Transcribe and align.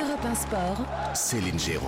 Europe 0.00 0.24
1 0.24 0.34
Sport. 0.34 0.86
Céline 1.12 1.58
Géraud. 1.58 1.86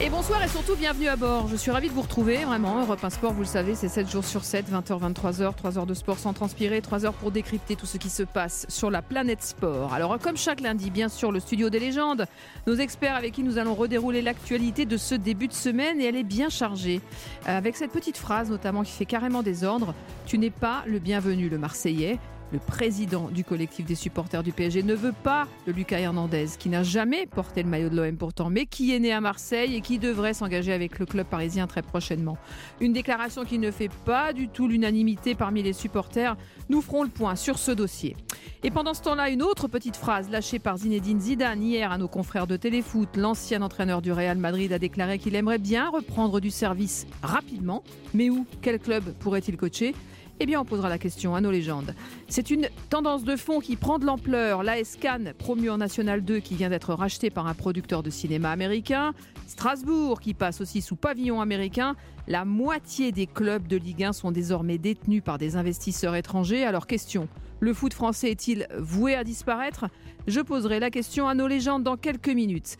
Et 0.00 0.10
bonsoir 0.10 0.42
et 0.42 0.48
surtout 0.48 0.74
bienvenue 0.74 1.06
à 1.06 1.14
bord. 1.14 1.46
Je 1.46 1.54
suis 1.54 1.70
ravie 1.70 1.88
de 1.88 1.92
vous 1.92 2.02
retrouver, 2.02 2.44
vraiment. 2.44 2.80
Europe 2.82 3.04
1 3.04 3.10
Sport, 3.10 3.32
vous 3.32 3.42
le 3.42 3.46
savez, 3.46 3.76
c'est 3.76 3.88
7 3.88 4.10
jours 4.10 4.24
sur 4.24 4.42
7, 4.42 4.68
20h, 4.68 5.12
23h, 5.12 5.54
3 5.54 5.78
heures 5.78 5.86
de 5.86 5.94
sport 5.94 6.18
sans 6.18 6.32
transpirer, 6.32 6.80
3 6.80 7.06
heures 7.06 7.14
pour 7.14 7.30
décrypter 7.30 7.76
tout 7.76 7.86
ce 7.86 7.98
qui 7.98 8.10
se 8.10 8.24
passe 8.24 8.66
sur 8.68 8.90
la 8.90 9.00
planète 9.00 9.44
sport. 9.44 9.92
Alors, 9.94 10.18
comme 10.18 10.36
chaque 10.36 10.60
lundi, 10.60 10.90
bien 10.90 11.08
sûr, 11.08 11.30
le 11.30 11.38
studio 11.38 11.70
des 11.70 11.78
légendes, 11.78 12.26
nos 12.66 12.74
experts 12.74 13.14
avec 13.14 13.32
qui 13.32 13.44
nous 13.44 13.58
allons 13.58 13.74
redérouler 13.74 14.20
l'actualité 14.20 14.84
de 14.84 14.96
ce 14.96 15.14
début 15.14 15.46
de 15.46 15.52
semaine 15.52 16.00
et 16.00 16.04
elle 16.04 16.16
est 16.16 16.24
bien 16.24 16.48
chargée. 16.48 17.00
Avec 17.46 17.76
cette 17.76 17.92
petite 17.92 18.16
phrase 18.16 18.50
notamment 18.50 18.82
qui 18.82 18.92
fait 18.92 19.06
carrément 19.06 19.44
désordre 19.44 19.94
Tu 20.26 20.36
n'es 20.36 20.50
pas 20.50 20.82
le 20.86 20.98
bienvenu, 20.98 21.48
le 21.48 21.58
Marseillais. 21.58 22.18
Le 22.50 22.58
président 22.58 23.28
du 23.28 23.44
collectif 23.44 23.84
des 23.84 23.94
supporters 23.94 24.42
du 24.42 24.52
PSG 24.52 24.82
ne 24.82 24.94
veut 24.94 25.12
pas 25.12 25.46
de 25.66 25.72
Lucas 25.72 25.98
Hernandez, 25.98 26.46
qui 26.58 26.70
n'a 26.70 26.82
jamais 26.82 27.26
porté 27.26 27.62
le 27.62 27.68
maillot 27.68 27.90
de 27.90 27.96
l'OM 27.96 28.16
pourtant, 28.16 28.48
mais 28.48 28.64
qui 28.64 28.94
est 28.94 28.98
né 28.98 29.12
à 29.12 29.20
Marseille 29.20 29.74
et 29.74 29.82
qui 29.82 29.98
devrait 29.98 30.32
s'engager 30.32 30.72
avec 30.72 30.98
le 30.98 31.04
club 31.04 31.26
parisien 31.26 31.66
très 31.66 31.82
prochainement. 31.82 32.38
Une 32.80 32.94
déclaration 32.94 33.44
qui 33.44 33.58
ne 33.58 33.70
fait 33.70 33.90
pas 34.06 34.32
du 34.32 34.48
tout 34.48 34.66
l'unanimité 34.66 35.34
parmi 35.34 35.62
les 35.62 35.74
supporters. 35.74 36.36
Nous 36.70 36.80
ferons 36.80 37.02
le 37.02 37.10
point 37.10 37.36
sur 37.36 37.58
ce 37.58 37.70
dossier. 37.70 38.16
Et 38.64 38.70
pendant 38.70 38.94
ce 38.94 39.02
temps-là, 39.02 39.28
une 39.28 39.42
autre 39.42 39.68
petite 39.68 39.96
phrase 39.96 40.30
lâchée 40.30 40.58
par 40.58 40.78
Zinedine 40.78 41.20
Zidane 41.20 41.62
hier 41.62 41.92
à 41.92 41.98
nos 41.98 42.08
confrères 42.08 42.46
de 42.46 42.56
Téléfoot. 42.56 43.14
L'ancien 43.16 43.60
entraîneur 43.60 44.00
du 44.00 44.10
Real 44.10 44.38
Madrid 44.38 44.72
a 44.72 44.78
déclaré 44.78 45.18
qu'il 45.18 45.34
aimerait 45.34 45.58
bien 45.58 45.90
reprendre 45.90 46.40
du 46.40 46.50
service 46.50 47.06
rapidement. 47.22 47.82
Mais 48.14 48.30
où? 48.30 48.46
Quel 48.62 48.78
club 48.78 49.04
pourrait-il 49.20 49.58
coacher? 49.58 49.94
Eh 50.40 50.46
bien, 50.46 50.60
on 50.60 50.64
posera 50.64 50.88
la 50.88 50.98
question 50.98 51.34
à 51.34 51.40
nos 51.40 51.50
légendes. 51.50 51.94
C'est 52.28 52.50
une 52.50 52.68
tendance 52.90 53.24
de 53.24 53.36
fond 53.36 53.60
qui 53.60 53.76
prend 53.76 53.98
de 53.98 54.06
l'ampleur. 54.06 54.62
L'AS 54.62 54.96
Cannes, 55.00 55.32
promu 55.36 55.70
en 55.70 55.78
National 55.78 56.24
2, 56.24 56.38
qui 56.38 56.54
vient 56.54 56.70
d'être 56.70 56.94
racheté 56.94 57.30
par 57.30 57.46
un 57.46 57.54
producteur 57.54 58.02
de 58.02 58.10
cinéma 58.10 58.50
américain. 58.50 59.14
Strasbourg, 59.46 60.20
qui 60.20 60.34
passe 60.34 60.60
aussi 60.60 60.80
sous 60.80 60.96
pavillon 60.96 61.40
américain. 61.40 61.96
La 62.26 62.44
moitié 62.44 63.10
des 63.10 63.26
clubs 63.26 63.66
de 63.66 63.76
Ligue 63.76 64.04
1 64.04 64.12
sont 64.12 64.30
désormais 64.30 64.78
détenus 64.78 65.22
par 65.24 65.38
des 65.38 65.56
investisseurs 65.56 66.14
étrangers. 66.14 66.64
Alors, 66.64 66.86
question. 66.86 67.28
Le 67.60 67.74
foot 67.74 67.92
français 67.92 68.30
est-il 68.30 68.68
voué 68.78 69.16
à 69.16 69.24
disparaître? 69.24 69.86
Je 70.28 70.40
poserai 70.40 70.78
la 70.78 70.90
question 70.90 71.26
à 71.26 71.34
nos 71.34 71.48
légendes 71.48 71.82
dans 71.82 71.96
quelques 71.96 72.28
minutes. 72.28 72.76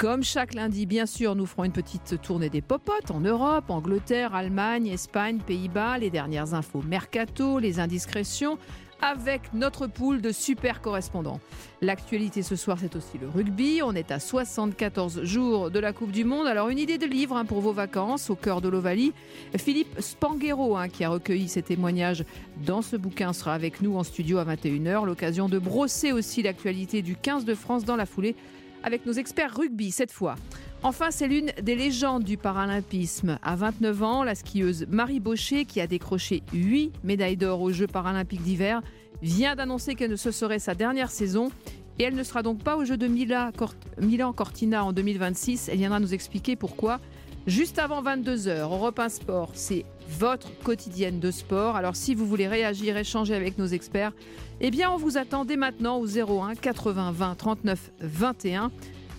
Comme 0.00 0.24
chaque 0.24 0.54
lundi, 0.54 0.86
bien 0.86 1.04
sûr, 1.04 1.34
nous 1.34 1.44
ferons 1.44 1.64
une 1.64 1.72
petite 1.72 2.22
tournée 2.22 2.48
des 2.48 2.62
popotes 2.62 3.10
en 3.10 3.20
Europe, 3.20 3.68
Angleterre, 3.68 4.34
Allemagne, 4.34 4.86
Espagne, 4.86 5.40
Pays-Bas, 5.46 5.98
les 5.98 6.08
dernières 6.08 6.54
infos 6.54 6.80
mercato, 6.80 7.58
les 7.58 7.80
indiscrétions, 7.80 8.56
avec 9.02 9.52
notre 9.52 9.88
pool 9.88 10.22
de 10.22 10.32
super 10.32 10.80
correspondants. 10.80 11.38
L'actualité 11.82 12.42
ce 12.42 12.56
soir, 12.56 12.78
c'est 12.80 12.96
aussi 12.96 13.18
le 13.18 13.28
rugby. 13.28 13.82
On 13.84 13.92
est 13.92 14.10
à 14.10 14.20
74 14.20 15.22
jours 15.24 15.70
de 15.70 15.78
la 15.78 15.92
Coupe 15.92 16.12
du 16.12 16.24
Monde. 16.24 16.46
Alors, 16.46 16.70
une 16.70 16.78
idée 16.78 16.96
de 16.96 17.04
livre 17.04 17.36
hein, 17.36 17.44
pour 17.44 17.60
vos 17.60 17.74
vacances 17.74 18.30
au 18.30 18.36
cœur 18.36 18.62
de 18.62 18.70
l'Ovalie. 18.70 19.12
Philippe 19.58 20.00
Spanghero, 20.00 20.78
hein, 20.78 20.88
qui 20.88 21.04
a 21.04 21.10
recueilli 21.10 21.46
ses 21.46 21.60
témoignages 21.60 22.24
dans 22.64 22.80
ce 22.80 22.96
bouquin, 22.96 23.34
sera 23.34 23.52
avec 23.52 23.82
nous 23.82 23.98
en 23.98 24.02
studio 24.02 24.38
à 24.38 24.46
21h. 24.46 25.04
L'occasion 25.04 25.50
de 25.50 25.58
brosser 25.58 26.12
aussi 26.12 26.42
l'actualité 26.42 27.02
du 27.02 27.16
15 27.16 27.44
de 27.44 27.54
France 27.54 27.84
dans 27.84 27.96
la 27.96 28.06
foulée 28.06 28.34
avec 28.82 29.06
nos 29.06 29.12
experts 29.12 29.56
rugby 29.56 29.90
cette 29.90 30.12
fois. 30.12 30.36
Enfin, 30.82 31.10
c'est 31.10 31.28
l'une 31.28 31.52
des 31.62 31.76
légendes 31.76 32.24
du 32.24 32.38
paralympisme. 32.38 33.38
À 33.42 33.54
29 33.54 34.02
ans, 34.02 34.24
la 34.24 34.34
skieuse 34.34 34.86
Marie 34.88 35.20
Baucher, 35.20 35.66
qui 35.66 35.80
a 35.80 35.86
décroché 35.86 36.42
8 36.54 36.92
médailles 37.04 37.36
d'or 37.36 37.60
aux 37.60 37.70
Jeux 37.70 37.86
paralympiques 37.86 38.42
d'hiver, 38.42 38.80
vient 39.20 39.54
d'annoncer 39.54 39.94
que 39.94 40.16
ce 40.16 40.30
serait 40.30 40.58
sa 40.58 40.74
dernière 40.74 41.10
saison. 41.10 41.50
Et 42.00 42.04
elle 42.04 42.14
ne 42.14 42.22
sera 42.22 42.42
donc 42.42 42.62
pas 42.62 42.78
aux 42.78 42.84
Jeux 42.86 42.96
de 42.96 43.06
Milan-Cortina 43.06 44.86
en 44.86 44.94
2026. 44.94 45.68
Elle 45.68 45.76
viendra 45.76 46.00
nous 46.00 46.14
expliquer 46.14 46.56
pourquoi. 46.56 46.98
Juste 47.46 47.78
avant 47.78 48.02
22h, 48.02 48.62
Europe 48.62 48.98
1 48.98 49.10
Sport, 49.10 49.50
c'est 49.52 49.84
votre 50.08 50.48
quotidienne 50.62 51.20
de 51.20 51.30
sport. 51.30 51.76
Alors 51.76 51.96
si 51.96 52.14
vous 52.14 52.24
voulez 52.24 52.48
réagir, 52.48 52.96
échanger 52.96 53.34
avec 53.34 53.58
nos 53.58 53.66
experts, 53.66 54.12
eh 54.62 54.70
bien 54.70 54.90
on 54.90 54.96
vous 54.96 55.18
attend 55.18 55.44
dès 55.44 55.56
maintenant 55.56 55.98
au 55.98 56.06
01 56.06 56.54
80 56.54 57.12
20 57.12 57.34
39 57.34 57.90
21. 58.00 58.70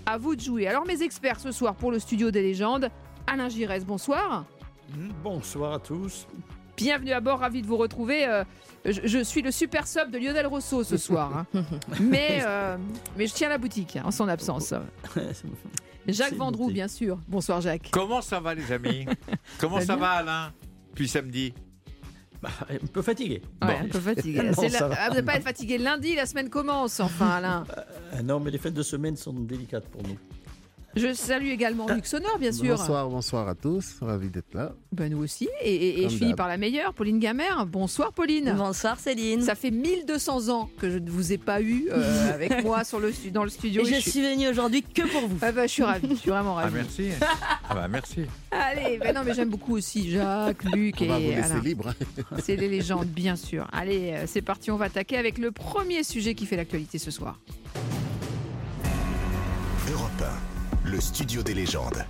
À 0.08 0.18
vous 0.18 0.36
de 0.36 0.42
jouer. 0.42 0.66
Alors 0.66 0.88
mes 0.88 1.04
experts 1.04 1.40
ce 1.40 1.52
soir 1.52 1.76
pour 1.76 1.92
le 1.92 2.00
studio 2.00 2.32
des 2.32 2.42
légendes, 2.42 2.90
Alain 3.28 3.50
Giresse, 3.50 3.86
bonsoir. 3.86 4.46
Bonsoir 5.24 5.74
à 5.74 5.80
tous. 5.80 6.26
Bienvenue 6.82 7.12
à 7.12 7.22
bord, 7.22 7.38
ravi 7.38 7.62
de 7.62 7.68
vous 7.68 7.78
retrouver. 7.78 8.26
Euh, 8.26 8.44
je, 8.86 9.24
suis 9.24 9.44
le 9.44 9.52
super 9.52 9.88
sub 9.88 10.10
de 10.10 10.18
Lionel 10.18 10.48
Rousseau 10.48 10.84
ce 10.84 10.98
soir. 10.98 11.46
Hein. 11.54 11.64
mais, 12.02 12.40
euh, 12.44 12.76
mais 13.16 13.28
je 13.28 13.34
tiens 13.36 13.50
la 13.50 13.60
boutique 13.60 13.98
hein, 13.98 14.04
en 14.06 14.10
son 14.10 14.28
absence. 14.28 14.74
Jacques 16.08 16.34
Vendroux, 16.34 16.72
bien 16.72 16.88
sûr. 16.88 17.20
Bonsoir 17.28 17.62
Jacques. 17.62 17.90
Comment 17.92 18.24
ça 18.24 18.40
va 18.40 18.56
les 18.56 18.72
amis 18.72 19.06
Comment 19.60 19.80
ça 19.80 19.96
va 19.96 20.10
Alain 20.10 20.54
Puis 20.96 21.08
samedi 21.08 21.54
bah, 22.42 22.50
un 22.68 22.88
peu 22.88 23.04
fatigué. 23.04 23.44
un 23.62 23.88
peu 23.88 24.00
fatigué. 24.00 24.40
Ah, 24.40 24.52
vous 24.52 25.14
n'allez 25.14 25.22
pas 25.22 25.36
être 25.36 25.44
fatigué 25.44 25.78
lundi, 25.78 26.16
la 26.16 26.26
semaine 26.26 26.50
commence 26.50 27.00
enfin 27.00 27.30
Alain. 27.30 27.64
Euh, 28.16 28.24
non, 28.24 28.40
mais 28.40 28.50
les 28.50 28.58
fêtes 28.58 28.74
de 28.74 28.82
semaine 28.82 29.16
sont 29.16 29.34
délicates 29.34 29.88
pour 29.90 30.02
nous. 30.02 30.18
Je 30.96 31.14
salue 31.14 31.48
également 31.48 31.88
Luc 31.88 32.06
Sonor, 32.06 32.38
bien 32.38 32.52
sûr. 32.52 32.76
Bonsoir, 32.76 33.10
bonsoir 33.10 33.48
à 33.48 33.56
tous. 33.56 33.96
Ravi 34.02 34.30
d'être 34.30 34.54
là. 34.54 34.74
Ben, 34.92 35.10
nous 35.10 35.24
aussi. 35.24 35.48
Et, 35.64 36.08
je 36.10 36.18
finis 36.18 36.34
par 36.34 36.48
la 36.48 36.58
meilleure, 36.58 36.94
Pauline 36.94 37.20
Gamère. 37.20 37.66
Bonsoir, 37.66 38.12
Pauline. 38.12 38.54
Bonsoir, 38.58 39.00
Céline. 39.00 39.42
Ça 39.42 39.56
fait 39.56 39.72
1200 39.72 40.50
ans 40.50 40.70
que 40.80 40.90
je 40.90 40.98
ne 40.98 41.10
vous 41.10 41.32
ai 41.32 41.38
pas 41.38 41.62
eu 41.62 41.88
euh, 41.92 42.34
avec 42.34 42.64
moi 42.64 42.84
sur 42.84 43.00
le, 43.00 43.14
dans 43.32 43.44
le 43.44 43.50
studio. 43.50 43.84
Et, 43.84 43.86
je, 43.86 44.00
suis 44.10 44.22
venue 44.22 44.50
aujourd'hui 44.50 44.84
que 44.84 45.04
pour 45.04 45.28
vous. 45.28 45.38
Ah 45.42 45.52
bah, 45.52 45.66
je 45.66 45.72
suis 45.72 45.84
ravie. 45.84 46.10
Je 46.10 46.16
suis 46.16 46.30
vraiment 46.30 46.56
ravie. 46.56 46.74
Ah, 46.74 46.82
merci. 46.82 47.10
ah 47.70 47.76
bah, 47.76 47.88
merci. 47.88 48.26
Allez, 48.52 48.98
ben 48.98 49.16
non, 49.16 49.22
mais 49.26 49.34
j'aime 49.34 49.50
beaucoup 49.50 49.76
aussi 49.76 50.12
Jacques, 50.12 50.64
Luc 50.66 50.96
on 51.00 51.04
et. 51.06 51.08
Va 51.08 51.20
vous 51.20 51.30
laisser 51.30 51.62
libre. 51.64 51.94
C'est 52.40 52.58
les 52.58 52.68
légendes, 52.70 53.08
bien 53.08 53.38
sûr. 53.38 53.66
Allez, 53.72 54.12
euh, 54.14 54.24
c'est 54.28 54.42
parti. 54.42 54.72
On 54.72 54.78
va 54.78 54.86
attaquer 54.86 55.18
avec 55.18 55.38
le 55.38 55.52
premier 55.52 56.04
sujet 56.04 56.36
qui 56.36 56.46
fait 56.46 56.58
l'actualité 56.58 56.98
ce 56.98 57.12
soir. 57.12 57.40
Europe 59.90 60.12
1 60.22 60.41
le 60.92 61.00
studio 61.00 61.42
des 61.42 61.54
légendes. 61.54 62.06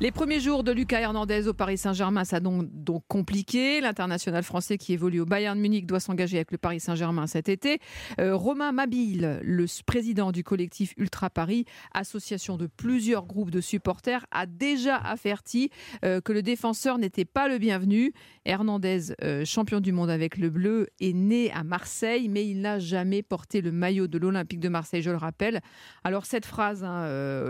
Les 0.00 0.10
premiers 0.10 0.40
jours 0.40 0.64
de 0.64 0.72
Lucas 0.72 1.00
Hernandez 1.00 1.46
au 1.46 1.54
Paris 1.54 1.78
Saint-Germain, 1.78 2.24
ça 2.24 2.40
donc, 2.40 2.66
donc 2.72 3.04
compliqué. 3.06 3.80
L'international 3.80 4.42
français 4.42 4.76
qui 4.76 4.92
évolue 4.92 5.20
au 5.20 5.24
Bayern 5.24 5.56
Munich 5.56 5.86
doit 5.86 6.00
s'engager 6.00 6.36
avec 6.36 6.50
le 6.50 6.58
Paris 6.58 6.80
Saint-Germain 6.80 7.28
cet 7.28 7.48
été. 7.48 7.78
Euh, 8.18 8.34
Romain 8.34 8.72
Mabille, 8.72 9.38
le 9.40 9.66
président 9.86 10.32
du 10.32 10.42
collectif 10.42 10.94
Ultra 10.96 11.30
Paris, 11.30 11.64
association 11.92 12.56
de 12.56 12.66
plusieurs 12.66 13.24
groupes 13.24 13.52
de 13.52 13.60
supporters, 13.60 14.26
a 14.32 14.46
déjà 14.46 14.96
averti 14.96 15.70
euh, 16.04 16.20
que 16.20 16.32
le 16.32 16.42
défenseur 16.42 16.98
n'était 16.98 17.24
pas 17.24 17.46
le 17.46 17.58
bienvenu. 17.58 18.12
Hernandez, 18.46 19.14
euh, 19.22 19.44
champion 19.44 19.78
du 19.78 19.92
monde 19.92 20.10
avec 20.10 20.38
le 20.38 20.50
bleu, 20.50 20.88
est 21.00 21.14
né 21.14 21.52
à 21.52 21.62
Marseille, 21.62 22.28
mais 22.28 22.44
il 22.44 22.60
n'a 22.60 22.80
jamais 22.80 23.22
porté 23.22 23.60
le 23.60 23.70
maillot 23.70 24.08
de 24.08 24.18
l'Olympique 24.18 24.60
de 24.60 24.68
Marseille, 24.68 25.02
je 25.02 25.10
le 25.10 25.18
rappelle. 25.18 25.60
Alors 26.02 26.26
cette 26.26 26.46
phrase, 26.46 26.82
hein, 26.82 27.04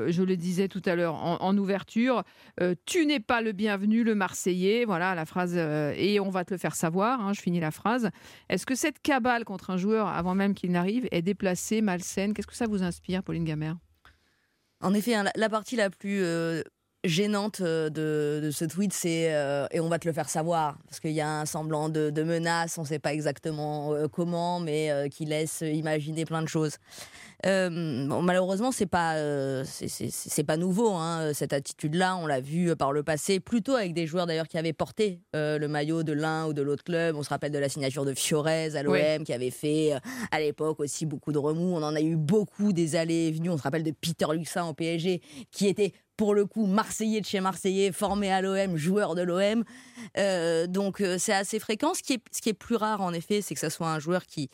je 0.08 0.22
le 0.22 0.36
disais 0.36 0.68
tout 0.68 0.82
à 0.84 0.94
l'heure 0.94 1.14
en 1.14 1.56
ouverture, 1.56 2.22
euh, 2.60 2.74
tu 2.86 3.06
n'es 3.06 3.20
pas 3.20 3.40
le 3.40 3.52
bienvenu, 3.52 4.04
le 4.04 4.14
Marseillais. 4.14 4.84
Voilà 4.84 5.14
la 5.14 5.24
phrase, 5.24 5.54
euh, 5.56 5.92
et 5.96 6.20
on 6.20 6.30
va 6.30 6.44
te 6.44 6.54
le 6.54 6.58
faire 6.58 6.74
savoir. 6.74 7.20
Hein, 7.20 7.32
je 7.32 7.40
finis 7.40 7.60
la 7.60 7.70
phrase. 7.70 8.10
Est-ce 8.48 8.66
que 8.66 8.74
cette 8.74 9.00
cabale 9.00 9.44
contre 9.44 9.70
un 9.70 9.76
joueur, 9.76 10.08
avant 10.08 10.34
même 10.34 10.54
qu'il 10.54 10.70
n'arrive, 10.72 11.08
est 11.10 11.22
déplacée, 11.22 11.80
malsaine? 11.80 12.34
Qu'est-ce 12.34 12.46
que 12.46 12.54
ça 12.54 12.66
vous 12.66 12.82
inspire, 12.82 13.22
Pauline 13.22 13.44
Gamère? 13.44 13.76
En 14.80 14.92
effet, 14.92 15.14
hein, 15.14 15.24
la 15.34 15.48
partie 15.48 15.76
la 15.76 15.90
plus 15.90 16.22
euh, 16.22 16.62
gênante 17.04 17.62
de, 17.62 18.50
ce 18.52 18.64
tweet, 18.64 18.92
c'est 18.92 19.32
et 19.70 19.80
on 19.80 19.88
va 19.88 19.98
te 19.98 20.08
le 20.08 20.14
faire 20.14 20.28
savoir 20.28 20.78
parce 20.88 21.00
qu'il 21.00 21.12
y 21.12 21.20
a 21.20 21.40
un 21.40 21.46
semblant 21.46 21.88
de, 21.88 22.22
menace, 22.22 22.78
on 22.78 22.82
ne 22.82 22.86
sait 22.86 22.98
pas 22.98 23.12
exactement 23.12 23.94
comment, 24.12 24.60
mais 24.60 25.08
qui 25.10 25.24
laisse 25.24 25.62
imaginer 25.62 26.24
plein 26.24 26.42
de 26.42 26.48
choses. 26.48 26.78
Euh, 27.46 27.68
malheureusement, 28.22 28.72
c'est 28.72 28.86
pas 28.86 29.16
euh, 29.16 29.64
c'est 29.66 30.44
pas 30.44 30.56
nouveau 30.56 30.92
hein, 30.92 31.32
cette 31.34 31.52
attitude-là. 31.52 32.16
On 32.16 32.26
l'a 32.26 32.40
vu 32.40 32.74
par 32.76 32.92
le 32.92 33.02
passé, 33.02 33.40
plutôt 33.40 33.74
avec 33.74 33.92
des 33.92 34.06
joueurs 34.06 34.26
d'ailleurs 34.26 34.48
qui 34.48 34.56
avaient 34.56 34.72
porté 34.72 35.20
euh, 35.36 35.58
le 35.58 35.68
maillot 35.68 36.02
de 36.02 36.12
l'un 36.12 36.46
ou 36.46 36.52
de 36.52 36.62
l'autre 36.62 36.84
club. 36.84 37.16
On 37.16 37.22
se 37.22 37.28
rappelle 37.28 37.52
de 37.52 37.58
la 37.58 37.68
signature 37.68 38.04
de 38.04 38.14
Fiorez 38.14 38.76
à 38.76 38.82
l'OM 38.82 39.24
qui 39.24 39.32
avait 39.32 39.50
fait 39.50 39.92
à 40.30 40.40
l'époque 40.40 40.80
aussi 40.80 41.04
beaucoup 41.06 41.32
de 41.32 41.38
remous. 41.38 41.74
On 41.74 41.82
en 41.82 41.94
a 41.94 42.00
eu 42.00 42.16
beaucoup 42.16 42.72
des 42.72 42.96
allées 42.96 43.26
et 43.26 43.32
venues. 43.32 43.50
On 43.50 43.58
se 43.58 43.62
rappelle 43.62 43.82
de 43.84 43.92
Peter 43.92 44.26
Luxin 44.32 44.64
au 44.64 44.72
PSG 44.72 45.20
qui 45.50 45.66
était 45.66 45.92
pour 46.16 46.34
le 46.34 46.46
coup 46.46 46.66
marseillais 46.66 47.20
de 47.20 47.26
chez 47.26 47.40
Marseillais, 47.40 47.92
formé 47.92 48.30
à 48.32 48.40
l'OM, 48.40 48.76
joueur 48.76 49.14
de 49.14 49.22
l'OM. 49.22 49.64
donc 50.68 51.02
c'est 51.18 51.32
assez 51.32 51.58
fréquent. 51.58 51.94
Ce 51.94 52.02
qui, 52.02 52.14
est, 52.14 52.22
ce 52.30 52.40
qui 52.40 52.48
est 52.50 52.54
plus 52.54 52.76
rare 52.76 53.00
en 53.00 53.12
effet, 53.12 53.42
c'est 53.42 53.54
que 53.54 53.60
ce 53.60 53.68
soit 53.68 53.88
un 53.88 53.98
joueur 53.98 54.26
qui 54.26 54.50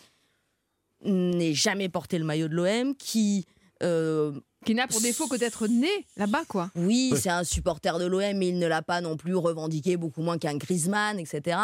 n'ait 1.05 1.55
jamais 1.55 1.89
porté 1.89 2.19
le 2.19 2.25
maillot 2.25 2.49
de 2.49 2.55
l'OM, 2.55 2.95
qui 2.95 3.47
euh, 3.83 4.33
Qui 4.67 4.75
n'a 4.75 4.87
pour 4.87 5.01
défaut 5.01 5.27
que 5.27 5.37
d'être 5.37 5.67
né 5.67 5.89
là-bas, 6.17 6.43
quoi. 6.47 6.71
Oui, 6.77 7.13
c'est 7.17 7.31
un 7.31 7.45
supporter 7.45 7.99
de 7.99 8.05
l'OM, 8.05 8.37
mais 8.37 8.49
il 8.49 8.59
ne 8.59 8.67
l'a 8.67 8.83
pas 8.83 9.01
non 9.01 9.17
plus 9.17 9.35
revendiqué 9.35 9.97
beaucoup 9.97 10.21
moins 10.21 10.37
qu'un 10.37 10.57
Griezmann, 10.57 11.19
etc. 11.19 11.59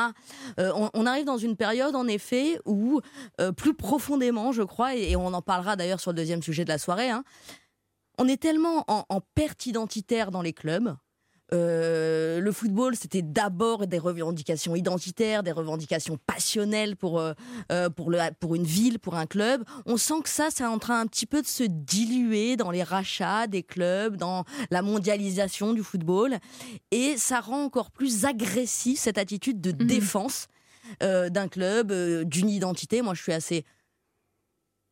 Euh, 0.59 0.73
on, 0.75 0.91
on 0.95 1.07
arrive 1.07 1.27
dans 1.27 1.37
une 1.37 1.57
période, 1.57 1.95
en 1.95 2.07
effet, 2.07 2.59
où 2.65 3.01
euh, 3.41 3.53
plus 3.53 3.75
profondément, 3.75 4.53
je 4.53 4.63
crois, 4.63 4.97
et, 4.97 5.11
et 5.11 5.17
on 5.17 5.27
en 5.27 5.43
parlera 5.43 5.77
d'ailleurs 5.77 6.01
sur 6.01 6.13
le 6.13 6.17
deuxième 6.17 6.43
sujet 6.43 6.65
de 6.65 6.71
la 6.71 6.79
soirée, 6.79 7.11
hein, 7.11 7.23
on 8.19 8.29
est 8.29 8.41
tellement 8.41 8.85
en, 8.89 9.05
en 9.09 9.21
perte 9.35 9.67
identitaire 9.67 10.31
dans 10.31 10.43
les 10.43 10.53
clubs. 10.53 10.97
Euh, 11.53 12.41
le 12.41 12.51
football, 12.51 12.97
c'était 12.97 13.23
d'abord 13.23 13.87
des 13.87 13.99
revendications 13.99 14.75
identitaires, 14.75 15.45
des 15.45 15.53
revendications 15.53 16.19
passionnelles 16.27 16.97
pour, 16.97 17.21
euh, 17.21 17.35
euh, 17.71 17.89
pour, 17.89 18.11
le, 18.11 18.19
pour 18.41 18.57
une 18.57 18.65
ville, 18.65 18.99
pour 18.99 19.15
un 19.15 19.27
club. 19.27 19.63
On 19.87 19.97
sent 19.97 20.23
que 20.25 20.29
ça, 20.29 20.49
c'est 20.53 20.65
en 20.67 20.79
train 20.81 20.99
un 21.01 21.07
petit 21.07 21.27
peu 21.27 21.43
de 21.43 21.47
se 21.47 21.63
diluer 21.63 22.57
dans 22.57 22.73
les 22.73 22.83
rachats 22.83 23.47
des 23.47 23.63
clubs, 23.63 24.17
dans 24.17 24.45
la 24.73 24.83
mondialisation 24.83 25.73
du 25.73 25.85
football. 25.85 26.37
Et 26.91 27.17
ça 27.17 27.39
rend 27.39 27.63
encore 27.63 27.93
plus 27.93 28.25
agressif 28.25 28.99
cette 28.99 29.19
attitude 29.19 29.61
de 29.61 29.71
Mhm. 29.71 29.87
défense 29.89 30.49
euh, 31.03 31.29
d'un 31.31 31.47
club, 31.49 31.93
d'une 32.25 32.49
identité. 32.49 33.03
Moi, 33.03 33.15
je 33.15 33.23
suis 33.23 33.33
assez 33.33 33.65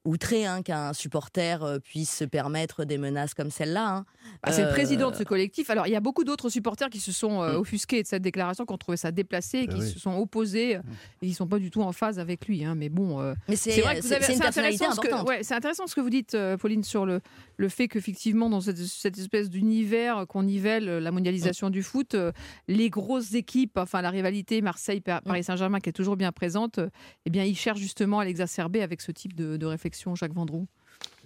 outré 0.05 0.45
hein, 0.45 0.63
qu'un 0.63 0.93
supporter 0.93 1.63
euh, 1.63 1.79
puisse 1.79 2.11
se 2.15 2.25
permettre 2.25 2.85
des 2.85 2.99
menaces 2.99 3.33
comme 3.35 3.51
celle-là. 3.51 3.89
hein. 3.97 4.05
Ah, 4.43 4.53
c'est 4.53 4.63
le 4.63 4.69
Euh, 4.69 4.73
président 4.73 5.11
de 5.11 5.17
ce 5.17 5.23
collectif. 5.23 5.71
Alors, 5.71 5.87
il 5.87 5.91
y 5.93 5.97
a 5.97 6.01
beaucoup 6.01 6.25
d'autres 6.25 6.49
supporters 6.51 6.89
qui 6.91 7.01
se 7.01 7.13
sont 7.13 7.43
euh, 7.43 7.57
offusqués 7.59 8.03
de 8.03 8.07
cette 8.07 8.23
déclaration, 8.23 8.65
qui 8.67 8.73
ont 8.73 8.79
trouvé 8.79 8.97
ça 8.97 9.11
déplacé, 9.13 9.59
et 9.61 9.67
qui 9.67 9.81
oui. 9.81 9.89
se 9.89 9.99
sont 9.99 10.15
opposés 10.17 10.77
euh, 10.77 10.81
et 11.23 11.27
qui 11.27 11.33
ne 11.33 11.37
sont 11.37 11.47
pas 11.47 11.59
du 11.59 11.71
tout 11.71 11.83
en 11.83 11.93
phase 11.93 12.19
avec 12.19 12.47
lui. 12.47 12.65
hein. 12.65 12.75
Mais 12.75 12.89
bon, 12.89 13.21
euh, 13.21 13.35
Mais 13.49 13.57
c'est 13.57 13.73
c'est 13.73 13.81
vrai 13.81 13.97
que 13.97 14.03
vous 14.03 14.13
avez- 14.13 14.25
c'est 14.25 14.45
intéressant, 14.45 14.93
ce 14.93 15.01
que, 15.01 15.25
ouais, 15.27 15.43
c'est 15.43 15.55
intéressant 15.55 15.87
ce 15.87 15.95
que 15.95 16.01
vous 16.01 16.11
dites, 16.11 16.37
Pauline, 16.61 16.85
sur 16.85 17.07
le, 17.07 17.21
le 17.57 17.69
fait 17.69 17.89
qu'effectivement, 17.89 18.51
dans 18.51 18.61
cette, 18.61 18.79
cette 18.79 19.19
espèce 19.19 19.49
d'univers 19.51 20.27
qu'on 20.29 20.43
nivelle 20.43 20.85
la 20.99 21.11
mondialisation 21.11 21.71
du 21.71 21.83
foot, 21.83 22.17
les 22.69 22.91
grosses 22.91 23.35
équipes, 23.35 23.79
enfin 23.79 24.03
la 24.03 24.11
rivalité 24.11 24.61
Marseille-Paris 24.63 25.45
Saint-Germain 25.45 25.81
qui 25.81 25.89
est 25.89 25.93
toujours 25.93 26.17
bien 26.17 26.33
présente, 26.33 26.81
eh 27.27 27.31
bien, 27.31 27.45
ils 27.45 27.57
cherchent 27.57 27.79
justement 27.81 28.19
à 28.21 28.25
l'exacerber 28.25 28.83
avec 28.83 29.01
ce 29.01 29.13
type 29.13 29.35
de, 29.35 29.57
de 29.57 29.67
réflexion, 29.67 29.94
Jacques 30.15 30.35
Vendroux? 30.35 30.67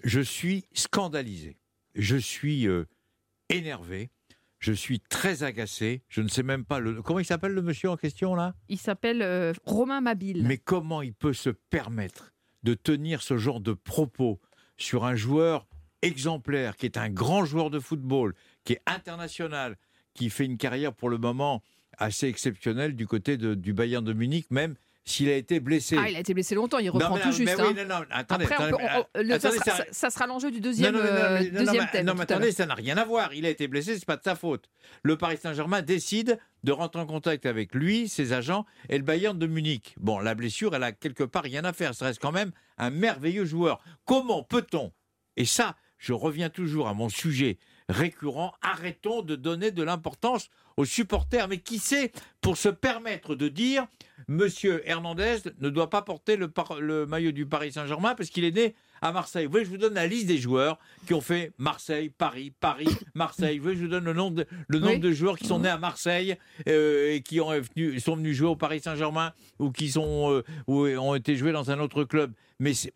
Je 0.04 0.20
suis 0.20 0.64
scandalisé. 0.72 1.56
Je 1.94 2.16
suis 2.16 2.66
euh, 2.68 2.84
énervé. 3.48 4.10
Je 4.60 4.72
suis 4.72 4.98
très 5.00 5.42
agacé. 5.44 6.02
Je 6.08 6.20
ne 6.20 6.28
sais 6.28 6.42
même 6.42 6.64
pas 6.64 6.80
le. 6.80 7.00
Comment 7.02 7.20
il 7.20 7.24
s'appelle 7.24 7.52
le 7.52 7.62
monsieur 7.62 7.90
en 7.90 7.96
question 7.96 8.34
là? 8.34 8.54
Il 8.68 8.78
s'appelle 8.78 9.22
euh, 9.22 9.52
Romain 9.64 10.00
Mabille. 10.00 10.42
Mais 10.44 10.58
comment 10.58 11.02
il 11.02 11.14
peut 11.14 11.32
se 11.32 11.50
permettre 11.50 12.32
de 12.64 12.74
tenir 12.74 13.22
ce 13.22 13.38
genre 13.38 13.60
de 13.60 13.72
propos 13.72 14.40
sur 14.76 15.04
un 15.04 15.14
joueur 15.14 15.66
exemplaire, 16.02 16.76
qui 16.76 16.86
est 16.86 16.96
un 16.96 17.08
grand 17.10 17.44
joueur 17.44 17.70
de 17.70 17.78
football, 17.80 18.34
qui 18.64 18.72
est 18.74 18.82
international, 18.86 19.76
qui 20.14 20.30
fait 20.30 20.44
une 20.44 20.56
carrière 20.58 20.92
pour 20.92 21.08
le 21.08 21.18
moment 21.18 21.62
assez 21.96 22.26
exceptionnelle 22.28 22.94
du 22.94 23.06
côté 23.06 23.36
de- 23.36 23.54
du 23.54 23.72
Bayern 23.72 24.04
de 24.04 24.12
Munich, 24.12 24.46
même 24.50 24.76
s'il 25.08 25.28
a 25.28 25.34
été 25.36 25.60
blessé. 25.60 25.96
Ah, 25.98 26.08
il 26.08 26.16
a 26.16 26.20
été 26.20 26.34
blessé 26.34 26.54
longtemps, 26.54 26.78
il 26.78 26.90
reprend 26.90 27.14
mais, 27.16 27.20
tout 27.22 27.28
mais 27.28 27.34
juste. 27.34 27.54
oui, 27.58 27.74
hein. 27.78 27.84
non, 27.88 27.94
non, 28.00 28.04
attendez, 28.10 28.44
Après, 28.44 28.56
on 28.58 28.66
attendez, 28.66 28.84
peut- 28.84 28.88
mais, 29.14 29.20
on- 29.20 29.22
le- 29.34 29.38
ça, 29.40 29.50
sera, 29.50 29.64
ça- 29.64 29.76
ça- 29.76 29.84
ça 29.90 30.10
sera 30.10 30.26
l'enjeu 30.26 30.50
du 30.50 30.60
deuxième, 30.60 30.94
euh, 30.96 31.38
deuxième 31.50 31.84
mais- 31.84 31.90
thème. 31.90 32.06
non, 32.06 32.14
mais 32.14 32.22
attendez, 32.22 32.52
ça 32.52 32.66
n'a 32.66 32.74
rien 32.74 32.96
à 32.96 33.04
voir. 33.04 33.32
Il 33.34 33.46
a 33.46 33.48
été 33.50 33.66
blessé, 33.68 33.94
c'est 33.98 34.04
pas 34.06 34.16
de 34.16 34.22
sa 34.22 34.34
faute. 34.36 34.68
Le 35.02 35.16
Paris 35.16 35.38
Saint-Germain 35.42 35.82
décide 35.82 36.38
de 36.64 36.72
rentrer 36.72 37.00
en 37.00 37.06
contact 37.06 37.46
avec 37.46 37.74
lui, 37.74 38.08
ses 38.08 38.32
agents 38.32 38.66
et 38.88 38.98
le 38.98 39.04
Bayern 39.04 39.38
de 39.38 39.46
Munich. 39.46 39.94
Bon, 39.98 40.18
la 40.18 40.34
blessure, 40.34 40.74
elle 40.74 40.82
a 40.82 40.92
quelque 40.92 41.24
part 41.24 41.42
rien 41.44 41.64
à 41.64 41.72
faire. 41.72 41.94
Ça 41.94 42.06
reste 42.06 42.20
quand 42.20 42.32
même 42.32 42.52
un 42.76 42.90
merveilleux 42.90 43.44
joueur. 43.44 43.80
Comment 44.04 44.42
peut-on 44.42 44.92
Et 45.36 45.44
ça, 45.44 45.76
je 45.98 46.12
reviens 46.12 46.50
toujours 46.50 46.88
à 46.88 46.94
mon 46.94 47.08
sujet 47.08 47.58
récurrent. 47.88 48.52
Arrêtons 48.60 49.22
de 49.22 49.36
donner 49.36 49.70
de 49.70 49.82
l'importance 49.82 50.50
aux 50.78 50.84
supporters. 50.86 51.46
Mais 51.48 51.58
qui 51.58 51.78
sait 51.78 52.12
pour 52.40 52.56
se 52.56 52.70
permettre 52.70 53.34
de 53.34 53.48
dire 53.48 53.86
Monsieur 54.28 54.82
Hernandez 54.88 55.38
ne 55.60 55.68
doit 55.70 55.90
pas 55.90 56.02
porter 56.02 56.36
le, 56.36 56.48
par- 56.48 56.80
le 56.80 57.04
maillot 57.06 57.32
du 57.32 57.46
Paris 57.46 57.72
Saint-Germain 57.72 58.14
parce 58.14 58.30
qu'il 58.30 58.44
est 58.44 58.50
né 58.54 58.74
à 59.00 59.12
Marseille. 59.12 59.46
Vous 59.46 59.52
que 59.58 59.64
je 59.64 59.70
vous 59.70 59.76
donne 59.76 59.94
la 59.94 60.06
liste 60.06 60.26
des 60.26 60.38
joueurs 60.38 60.78
qui 61.06 61.14
ont 61.14 61.20
fait 61.20 61.52
Marseille, 61.58 62.10
Paris, 62.10 62.52
Paris, 62.58 62.88
Marseille. 63.14 63.58
Vous 63.58 63.68
que 63.70 63.74
je 63.76 63.82
vous 63.82 63.88
donne 63.88 64.04
le 64.04 64.12
nombre 64.12 64.36
de, 64.38 64.46
le 64.68 64.78
nombre 64.80 64.94
Oui. 64.94 64.98
de 65.00 65.12
joueurs 65.12 65.38
qui 65.38 65.46
sont 65.46 65.60
nés 65.60 65.68
à 65.68 65.78
Marseille 65.78 66.36
euh, 66.68 67.12
et 67.14 67.22
qui 67.22 67.40
ont 67.40 67.50
venu- 67.52 68.00
sont 68.00 68.16
venus 68.16 68.36
jouer 68.36 68.48
au 68.48 68.56
Paris 68.56 68.80
Saint-Germain 68.80 69.32
ou 69.58 69.70
qui 69.70 69.88
sont, 69.90 70.32
euh, 70.32 70.42
ou 70.66 70.86
ont 70.86 71.14
été 71.14 71.36
joués 71.36 71.52
dans 71.52 71.70
un 71.70 71.78
autre 71.78 72.02
club. 72.04 72.32
Mais 72.58 72.72
c'est, 72.74 72.92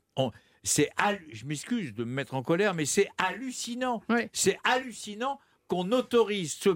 je 0.65 1.45
m'excuse 1.47 1.95
de 1.95 2.05
me 2.05 2.13
mettre 2.13 2.35
en 2.35 2.43
colère, 2.43 2.75
mais 2.75 2.85
c'est 2.85 3.09
hallucinant. 3.19 4.03
C'est 4.33 4.59
hallucinant 4.65 5.39
qu'on 5.69 5.93
autorise 5.93 6.53
ce 6.61 6.71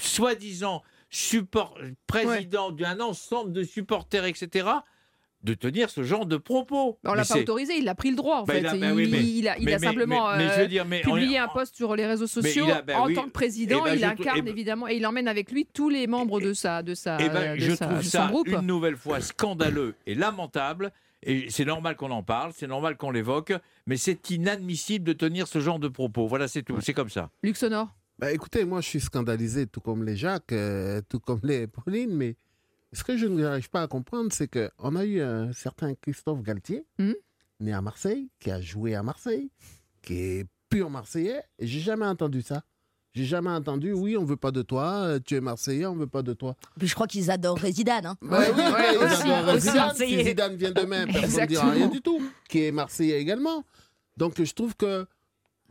soi-disant 0.00 0.82
support, 1.10 1.76
président 2.06 2.70
d'un 2.70 3.00
ensemble 3.00 3.52
de 3.52 3.62
supporters, 3.62 4.24
etc., 4.24 4.68
de 5.42 5.54
tenir 5.54 5.90
ce 5.90 6.04
genre 6.04 6.24
de 6.24 6.36
propos. 6.36 7.00
On 7.04 7.14
l'a 7.14 7.24
pas 7.24 7.36
autorisé, 7.36 7.76
il 7.76 7.88
a 7.88 7.96
pris 7.96 8.10
le 8.10 8.16
droit 8.16 8.36
en 8.36 8.44
Bah, 8.44 8.54
fait. 8.54 8.60
il 8.60 8.66
a- 8.66 8.76
bah 8.76 8.86
il, 8.90 8.92
oui, 8.92 9.08
mais- 9.10 9.18
il 9.24 9.48
a, 9.48 9.58
il 9.58 9.64
mais- 9.64 9.74
a 9.74 9.78
mais- 9.80 9.86
simplement 9.88 10.30
euh, 10.30 10.66
dire, 10.66 10.86
on 10.86 11.00
publié 11.10 11.36
un 11.38 11.48
post 11.48 11.74
sur 11.74 11.96
les 11.96 12.06
réseaux 12.06 12.28
sociaux 12.28 12.66
a- 12.70 12.80
bah 12.82 13.00
en 13.00 13.06
oui. 13.08 13.14
tant 13.14 13.24
que 13.24 13.30
président. 13.30 13.80
Eh 13.84 13.90
ben, 13.90 13.94
il 13.96 14.04
incarne 14.04 14.38
eh 14.38 14.42
ben- 14.42 14.50
évidemment 14.52 14.86
et 14.86 14.94
il 14.94 15.04
emmène 15.06 15.26
avec 15.26 15.50
lui 15.50 15.66
tous 15.66 15.88
les 15.88 16.06
membres 16.06 16.40
de 16.40 16.52
sa 16.52 16.84
de 16.84 16.94
sa 16.94 17.18
Eh 17.20 17.28
ben, 17.28 17.56
de 17.56 17.60
je 17.60 17.74
sa- 17.74 17.86
trouve 17.86 17.98
de 17.98 18.02
ça 18.04 18.28
groupe. 18.28 18.46
une 18.48 18.60
nouvelle 18.60 18.96
fois 18.96 19.20
scandaleux 19.20 19.96
et 20.06 20.14
lamentable. 20.14 20.92
Et 21.24 21.50
c'est 21.50 21.64
normal 21.64 21.96
qu'on 21.96 22.10
en 22.12 22.22
parle, 22.22 22.52
c'est 22.54 22.66
normal 22.68 22.96
qu'on 22.96 23.10
l'évoque, 23.10 23.52
mais 23.86 23.96
c'est 23.96 24.30
inadmissible 24.30 25.04
de 25.04 25.12
tenir 25.12 25.48
ce 25.48 25.58
genre 25.60 25.78
de 25.80 25.88
propos. 25.88 26.26
Voilà, 26.28 26.46
c'est 26.46 26.62
tout. 26.62 26.80
C'est 26.80 26.94
comme 26.94 27.10
ça. 27.10 27.30
Luc 27.42 27.56
Sonore. 27.56 27.88
Bah, 28.18 28.32
écoutez, 28.32 28.64
moi, 28.64 28.80
je 28.80 28.88
suis 28.88 29.00
scandalisé, 29.00 29.66
tout 29.66 29.80
comme 29.80 30.04
les 30.04 30.16
Jacques, 30.16 30.52
euh, 30.52 31.00
tout 31.08 31.18
comme 31.20 31.40
les 31.42 31.66
Pauline, 31.66 32.14
mais 32.14 32.36
ce 32.92 33.02
que 33.02 33.16
je 33.16 33.26
n'arrive 33.26 33.70
pas 33.70 33.82
à 33.82 33.88
comprendre, 33.88 34.30
c'est 34.32 34.48
qu'on 34.48 34.96
a 34.96 35.04
eu 35.04 35.20
un 35.20 35.52
certain 35.52 35.94
Christophe 35.94 36.42
Galtier, 36.42 36.84
Mhm. 36.98 37.14
né 37.60 37.72
à 37.72 37.80
Marseille, 37.80 38.28
qui 38.38 38.50
a 38.50 38.60
joué 38.60 38.94
à 38.94 39.02
Marseille, 39.02 39.50
qui 40.02 40.14
est 40.14 40.46
pur 40.68 40.88
Marseillais, 40.90 41.42
et 41.58 41.66
j'ai 41.66 41.80
jamais 41.80 42.06
entendu 42.06 42.42
ça. 42.42 42.62
J'ai 43.14 43.24
jamais 43.24 43.50
entendu, 43.50 43.92
oui, 43.92 44.16
on 44.16 44.24
veut 44.24 44.36
pas 44.38 44.52
de 44.52 44.62
toi, 44.62 45.02
euh, 45.04 45.18
tu 45.22 45.34
es 45.34 45.40
Marseillais, 45.40 45.84
on 45.84 45.94
veut 45.94 46.06
pas 46.06 46.22
de 46.22 46.32
toi. 46.32 46.56
Puis 46.78 46.88
je 46.88 46.94
crois 46.94 47.06
qu'ils 47.06 47.30
adorent 47.30 47.58
Zidane. 47.58 48.06
Hein. 48.06 48.16
Ouais, 48.22 48.30
ouais, 48.52 48.94
Ils 48.94 48.96
aussi, 49.04 49.22
adorent 49.30 49.54
aussi 49.54 49.68
Zidane. 49.68 49.94
Si 49.96 50.24
Zidane 50.24 50.56
vient 50.56 50.70
demain, 50.70 51.06
personne 51.06 51.42
ne 51.42 51.46
dira 51.46 51.70
rien 51.72 51.88
du 51.88 52.00
tout, 52.00 52.22
qui 52.48 52.64
est 52.64 52.72
Marseillais 52.72 53.20
également. 53.20 53.64
Donc 54.16 54.42
je 54.42 54.52
trouve 54.54 54.74
que 54.76 55.06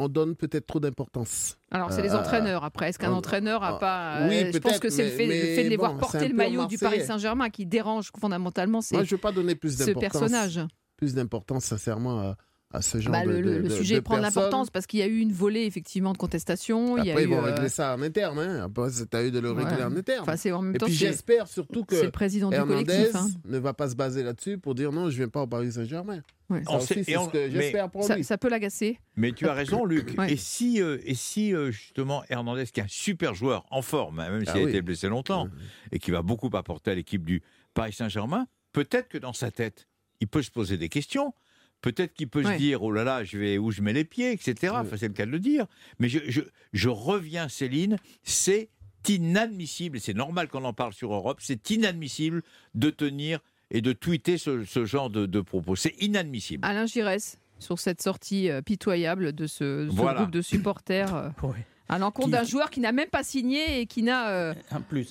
on 0.01 0.09
donne 0.09 0.35
peut-être 0.35 0.65
trop 0.67 0.79
d'importance. 0.79 1.57
Alors 1.71 1.91
c'est 1.93 2.01
les 2.01 2.11
Euh, 2.13 2.19
entraîneurs 2.19 2.63
après. 2.63 2.89
Est-ce 2.89 2.99
qu'un 2.99 3.11
euh, 3.11 3.15
entraîneur 3.15 3.63
a 3.63 3.75
euh, 3.75 3.79
pas 3.79 4.27
oui, 4.27 4.43
euh, 4.43 4.51
Je 4.53 4.57
pense 4.59 4.79
que 4.79 4.89
c'est 4.89 5.03
le 5.03 5.09
mais- 5.09 5.15
fait, 5.15 5.25
le 5.25 5.55
fait 5.55 5.63
de 5.65 5.69
les 5.69 5.77
voir 5.77 5.97
porter 5.97 6.27
le 6.27 6.33
maillot 6.35 6.65
du 6.65 6.77
Paris. 6.77 7.05
Saint-Germain 7.05 7.49
qui 7.49 7.65
dérange 7.65 8.11
fondamentalement. 8.19 8.81
C'est 8.81 8.95
Moi, 8.95 9.03
je 9.03 9.13
ne 9.13 9.17
veux 9.17 9.21
pas 9.21 9.31
donner 9.31 9.55
plus 9.55 9.77
ce 9.77 9.85
d'importance. 9.85 10.11
personnage. 10.21 10.59
Plus 10.97 11.13
d'importance, 11.15 11.65
sincèrement, 11.65 12.35
à, 12.73 12.77
à 12.77 12.81
ce 12.81 12.99
genre 12.99 13.11
Bah, 13.13 13.25
de, 13.25 13.31
le, 13.31 13.63
de- 13.63 13.69
sujet 13.69 13.95
de 13.95 13.99
prend 14.01 14.17
de 14.17 14.21
l'importance 14.21 14.69
parce 14.69 14.87
qu'il 14.87 14.99
y 14.99 15.03
a 15.03 15.07
eu 15.07 15.19
une 15.19 15.31
volée 15.33 15.63
effectivement 15.65 16.13
de 16.13 16.17
contestation. 16.17 16.97
il 16.97 17.05
y 17.05 17.09
a 17.09 17.13
Après, 17.13 17.23
ils 17.23 17.27
eu, 17.27 17.31
vont 17.31 17.39
euh, 17.39 17.53
régler 17.53 17.69
ça 17.69 17.95
en 17.95 18.01
interne. 18.01 18.39
Hein. 18.39 18.63
Après, 18.65 18.89
à 19.13 19.21
eux 19.23 19.31
de 19.31 19.39
le 19.39 19.51
régler 19.51 19.75
Ouais. 19.75 19.83
en 19.83 19.95
interne. 19.95 20.21
Enfin, 20.23 20.35
c'est 20.37 20.51
en 20.51 20.61
même 20.61 20.75
Et 20.75 20.77
temps 20.79 20.85
puis, 20.87 20.95
j'espère 20.95 21.47
surtout 21.47 21.85
c'est 21.89 21.97
le 22.03 22.07
que 22.07 22.11
président 22.11 22.49
du 22.49 22.55
Hernandez 22.55 22.85
collectif. 22.85 23.15
hein. 23.15 23.27
ne 23.45 23.57
va 23.57 23.73
pas 23.73 23.89
se 23.89 23.95
baser 23.95 24.23
là-dessus 24.23 24.57
pour 24.57 24.75
dire 24.75 24.91
non, 24.91 25.09
je 25.09 25.13
ne 25.15 25.17
viens 25.17 25.27
pas 25.29 25.41
au 25.41 25.47
Paris 25.47 25.71
Saint-Germain. 25.71 26.21
Ouais. 26.49 26.63
Ça 26.65 26.77
aussi, 26.77 27.15
on- 27.17 27.25
ce 27.27 27.31
que 27.31 27.49
j'espère 27.49 27.89
pour 27.89 28.03
Ça, 28.03 28.17
lui. 28.17 28.23
ça 28.25 28.37
peut 28.37 28.49
l'agacer. 28.49 28.99
Mais 29.15 29.31
tu 29.31 29.47
as 29.47 29.53
raison, 29.53 29.85
Luc. 29.85 30.15
Ouais. 30.17 30.33
Et 30.33 30.37
si, 30.37 30.81
euh, 30.81 30.97
et 31.05 31.15
si 31.15 31.53
euh, 31.55 31.71
justement 31.71 32.23
Hernandez, 32.29 32.65
qui 32.65 32.81
est 32.81 32.83
un 32.83 32.87
super 32.89 33.33
joueur 33.35 33.65
en 33.71 33.81
forme, 33.81 34.19
hein, 34.19 34.29
même 34.29 34.41
s'il 34.41 34.49
Ah 34.49 34.57
a 34.57 34.63
oui. 34.63 34.69
été 34.69 34.81
blessé 34.81 35.07
longtemps, 35.07 35.47
et 35.93 35.99
qui 35.99 36.11
va 36.11 36.21
beaucoup 36.21 36.49
apporter 36.53 36.91
à 36.91 36.95
l'équipe 36.95 37.23
du 37.23 37.41
Paris 37.73 37.93
Saint-Germain, 37.93 38.47
peut-être 38.73 39.07
que 39.07 39.17
dans 39.17 39.31
sa 39.33 39.49
tête, 39.49 39.87
il 40.19 40.27
peut 40.27 40.41
se 40.43 40.51
poser 40.51 40.77
des 40.77 40.89
questions. 40.89 41.33
Peut-être 41.81 42.13
qu'il 42.13 42.27
peut 42.27 42.43
Ouais. 42.43 42.53
se 42.53 42.57
dire, 42.59 42.83
oh 42.83 42.91
là 42.91 43.03
là, 43.03 43.23
je 43.23 43.37
vais 43.37 43.57
où 43.57 43.71
je 43.71 43.81
mets 43.81 43.93
les 43.93 44.03
pieds, 44.05 44.31
etc. 44.31 44.73
Enfin, 44.77 44.97
c'est 44.97 45.07
le 45.07 45.13
cas 45.13 45.25
de 45.25 45.31
le 45.31 45.39
dire. 45.39 45.65
Mais 45.99 46.09
je, 46.09 46.19
je, 46.27 46.41
je 46.73 46.89
reviens, 46.89 47.49
Céline, 47.49 47.97
c'est 48.23 48.69
inadmissible, 49.07 49.97
et 49.97 49.99
c'est 49.99 50.13
normal 50.13 50.47
qu'on 50.47 50.63
en 50.63 50.73
parle 50.73 50.93
sur 50.93 51.13
Europe, 51.13 51.39
c'est 51.41 51.69
inadmissible 51.69 52.43
de 52.75 52.89
tenir 52.89 53.39
et 53.71 53.81
de 53.81 53.93
tweeter 53.93 54.37
ce, 54.37 54.63
ce 54.65 54.85
genre 54.85 55.09
de, 55.09 55.25
de 55.25 55.41
propos. 55.41 55.75
C'est 55.75 55.95
inadmissible. 56.01 56.65
Alain 56.65 56.85
Giresse 56.85 57.39
sur 57.59 57.79
cette 57.79 58.01
sortie 58.01 58.49
euh, 58.49 58.61
pitoyable 58.61 59.33
de 59.33 59.47
ce, 59.47 59.87
ce 59.89 59.95
Voilà. 59.95 60.19
groupe 60.21 60.31
de 60.31 60.41
supporters 60.41 61.15
euh. 61.15 61.29
à 61.91 61.99
l'encontre 61.99 62.29
d'un 62.29 62.43
joueur 62.43 62.69
qui 62.71 62.79
n'a 62.79 62.91
même 62.91 63.09
pas 63.09 63.21
signé 63.23 63.81
et 63.81 63.85
qui 63.85 64.01
n'a 64.01 64.29
euh, 64.29 64.53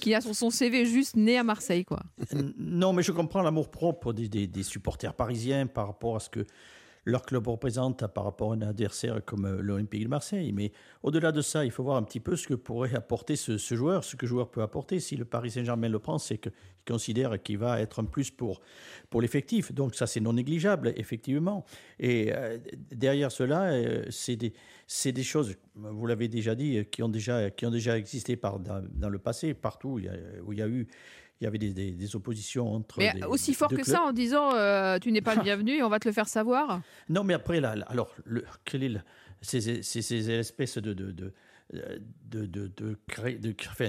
qui 0.01 0.15
a 0.15 0.21
sur 0.21 0.35
son 0.35 0.51
CV 0.51 0.87
juste 0.87 1.15
né 1.17 1.39
à 1.39 1.45
Marseille 1.45 1.85
quoi. 1.85 2.01
Non, 2.59 2.93
mais 2.93 3.03
je 3.03 3.13
comprends 3.13 3.43
l'amour 3.43 3.71
propre 3.71 4.13
des, 4.13 4.29
des- 4.29 4.47
des 4.47 4.63
supporters 4.63 5.15
parisiens 5.15 5.67
par 5.67 5.87
rapport 5.87 6.17
à 6.17 6.21
ce 6.21 6.31
que 6.31 6.47
leur 7.05 7.23
club 7.23 7.49
représente 7.49 8.07
par 8.09 8.25
rapport 8.25 8.53
à 8.53 8.57
un 8.57 8.63
adversaire 8.63 9.25
comme 9.25 9.47
euh, 9.47 9.61
l'Olympique 9.61 10.05
de 10.05 10.09
Marseille. 10.09 10.53
Mais 10.53 10.73
au-delà 11.03 11.33
de 11.33 11.41
ça, 11.41 11.65
il 11.65 11.71
faut 11.71 11.83
voir 11.83 11.97
un 11.97 12.03
petit 12.03 12.21
peu 12.21 12.37
ce 12.37 12.47
que 12.47 12.55
pourrait 12.55 12.95
apporter 12.95 13.37
ce, 13.37 13.57
joueur, 13.75 14.05
ce 14.05 14.17
que 14.17 14.27
le 14.27 14.29
joueur 14.29 14.51
peut 14.51 14.63
apporter. 14.63 15.01
Si 15.01 15.17
le 15.17 15.25
Paris 15.25 15.53
Saint-Germain 15.53 15.89
le 15.89 15.99
prend, 15.99 16.19
c'est 16.19 16.39
qu'il 16.39 16.53
considère 16.87 17.43
qu'il 17.43 17.59
va 17.59 17.81
être 17.81 18.01
un 18.01 18.05
plus 18.05 18.31
pour, 18.31 18.61
pour 19.09 19.23
l'effectif. 19.23 19.73
Donc 19.73 19.95
ça, 19.95 20.07
c'est 20.07 20.21
non 20.21 20.35
négligeable, 20.35 20.93
effectivement. 20.97 21.65
Et 21.99 22.33
euh, 22.35 22.59
derrière 22.91 23.33
cela, 23.33 23.73
euh, 23.73 24.05
c'est 24.11 24.37
des, 24.37 24.53
des 25.07 25.23
choses, 25.23 25.57
vous 25.75 26.07
l'avez 26.07 26.29
déjà 26.29 26.55
dit, 26.55 26.85
qui 26.91 27.03
ont 27.03 27.09
déjà, 27.09 27.51
qui 27.51 27.67
ont 27.67 27.71
déjà 27.71 27.97
existé 27.97 28.37
dans, 28.37 29.09
le 29.09 29.19
passé, 29.19 29.55
partout 29.55 29.89
où 29.89 29.99
il 30.53 30.59
y 30.59 30.63
a 30.63 30.69
eu 30.69 30.87
il 31.41 31.45
y 31.45 31.47
avait 31.47 31.59
des, 31.59 31.73
des- 31.73 31.93
des 31.93 32.17
oppositions 32.17 32.73
entre. 32.75 32.99
Mais 32.99 33.13
des- 33.15 33.23
aussi 33.25 33.55
fort 33.55 33.69
que 33.71 33.77
clubs. 33.77 33.87
ça 33.87 34.03
en 34.03 34.13
disant 34.13 34.55
euh, 34.55 34.99
tu 34.99 35.11
n'es 35.13 35.23
pas 35.23 35.35
le 35.35 35.43
bienvenu 35.45 35.73
et 35.73 35.83
on 35.83 35.89
va 35.89 35.99
te 35.99 36.09
le 36.09 36.13
faire 36.13 36.29
savoir. 36.29 36.83
Non, 37.09 37.25
mais 37.25 37.35
après, 37.35 37.61
là, 37.61 37.75
alors, 37.89 38.15
le, 38.25 38.45
quel 38.65 38.83
est 38.83 38.89
le- 38.91 39.01
ces, 39.43 39.83
ces- 39.83 40.03
ces 40.03 40.31
espèces 40.31 40.77
de, 40.79 40.93
de, 40.93 41.11
de, 41.13 41.33
de, 41.73 42.47
de, 42.47 42.67
de, 42.77 42.99
cré- 43.09 43.39
de, 43.39 43.55
enfin, 43.71 43.89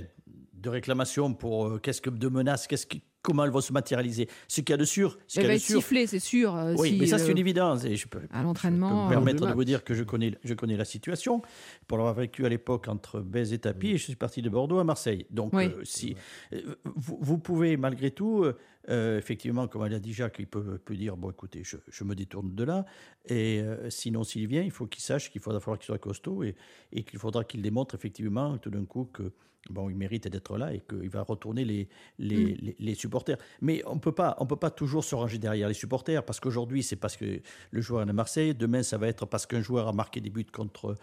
de 0.53 0.70
réclamations 0.70 1.34
pour 1.34 1.67
euh, 1.67 1.77
qu'est-ce 1.79 2.01
que 2.01 2.10
de 2.10 2.27
menaces, 2.29 2.67
qu'est-ce 2.67 2.86
qui, 2.88 3.03
comment 3.22 3.44
elles 3.46 3.51
vont 3.51 3.62
se 3.62 3.72
matérialiser. 3.74 4.28
Ce 4.48 4.62
qu'il 4.62 4.72
y 4.72 4.74
a 4.74 4.78
de 4.78 4.86
sûr, 4.86 5.18
ce 5.28 5.34
qu'il 5.34 5.40
Elle 5.40 5.44
y 5.44 5.46
a 5.46 5.50
va 5.50 5.56
être 5.56 5.62
sifflée, 5.62 6.08
c'est 6.08 6.20
sûr. 6.20 6.56
euh, 6.56 6.75
Oui, 6.78 6.90
si, 6.90 6.98
mais 7.00 7.06
ça, 7.06 7.16
euh, 7.16 7.20
c'est 7.20 7.32
une 7.32 7.38
évidence. 7.38 7.84
Et 7.86 7.96
je 7.96 8.08
peux, 8.08 8.22
à 8.32 8.44
l'entraînement, 8.44 8.90
peux 8.90 8.96
euh, 8.96 9.06
me 9.06 9.10
permettre 9.10 9.46
de 9.48 9.54
vous 9.54 9.63
dire 9.63 9.84
que 9.84 9.94
je 9.94 10.04
connais, 10.04 10.38
je 10.44 10.54
connais 10.54 10.78
la 10.78 10.86
situation 10.86 11.42
pour 11.88 11.98
l'avoir 11.98 12.16
vécu 12.16 12.46
à 12.46 12.50
l'époque 12.50 12.88
entre 12.88 13.20
Bèze 13.20 13.54
et 13.54 13.60
Tapie. 13.60 13.92
Et 13.92 13.98
je 13.98 14.04
suis 14.04 14.16
parti 14.16 14.42
de 14.42 14.50
Bordeaux 14.50 14.80
à 14.80 14.84
Marseille. 14.84 15.25
Donc, 15.30 15.54
Oui. 15.54 15.66
euh, 15.66 15.82
si, 15.84 16.16
euh, 16.54 16.75
vous, 16.96 17.18
vous 17.22 17.38
pouvez 17.38 17.78
malgré 17.78 18.12
tout, 18.12 18.46
euh, 18.89 19.17
effectivement, 19.17 19.67
comme 19.67 19.85
elle 19.85 19.93
a 19.93 20.00
dit 20.00 20.13
Jacques, 20.13 20.38
il 20.39 20.47
peut, 20.47 20.77
peut 20.77 20.95
dire 20.95 21.17
bon, 21.17 21.31
écoutez, 21.31 21.63
je, 21.63 21.77
je 21.89 22.03
me 22.03 22.15
détourne 22.15 22.55
de 22.55 22.63
là. 22.63 22.85
Et 23.25 23.59
euh, 23.61 23.89
sinon, 23.89 24.23
s'il 24.23 24.47
vient, 24.47 24.63
il 24.63 24.71
faut 24.71 24.88
qu'il 24.88 25.03
sache 25.03 25.31
qu'il 25.31 25.41
faudra 25.41 25.59
falloir 25.59 25.77
qu'il 25.77 25.85
soit 25.85 26.00
costaud 26.00 26.43
et, 26.43 26.55
et 26.91 27.03
qu'il 27.03 27.19
faudra 27.19 27.43
qu'il 27.43 27.61
démontre 27.61 27.95
effectivement 27.95 28.57
tout 28.57 28.69
d'un 28.69 28.85
coup 28.85 29.09
que 29.13 29.31
bon, 29.69 29.89
il 29.89 29.95
mérite 29.95 30.27
d'être 30.27 30.57
là 30.57 30.73
et 30.73 30.81
qu'il 30.81 31.09
va 31.09 31.21
retourner 31.21 31.63
les, 31.65 31.88
les, 32.17 32.55
les, 32.55 32.75
les 32.79 32.95
supporters. 32.95 33.38
Mais 33.61 33.83
on 33.85 34.00
peut 34.00 34.11
pas, 34.11 34.35
on 34.39 34.47
peut 34.47 34.55
pas 34.55 34.71
toujours 34.71 35.03
se 35.03 35.13
ranger 35.13 35.38
derrière 35.38 35.67
les 35.67 35.73
supporters 35.75 36.25
parce 36.25 36.39
qu'aujourd'hui, 36.39 36.81
c'est 36.81 36.95
parce 36.95 37.15
que 37.15 37.41
le 37.69 37.81
joueur 37.81 38.01
est 38.05 38.09
à 38.09 38.13
Marseille. 38.13 38.55
Demain, 38.55 38.83
ça 38.83 38.97
va 38.97 39.07
être 39.07 39.25
parce 39.27 39.45
qu'un 39.45 39.61
joueur 39.61 39.88
a 39.88 39.93
marqué 39.93 40.21
des 40.21 40.31
buts 40.31 40.45
contre 40.51 40.95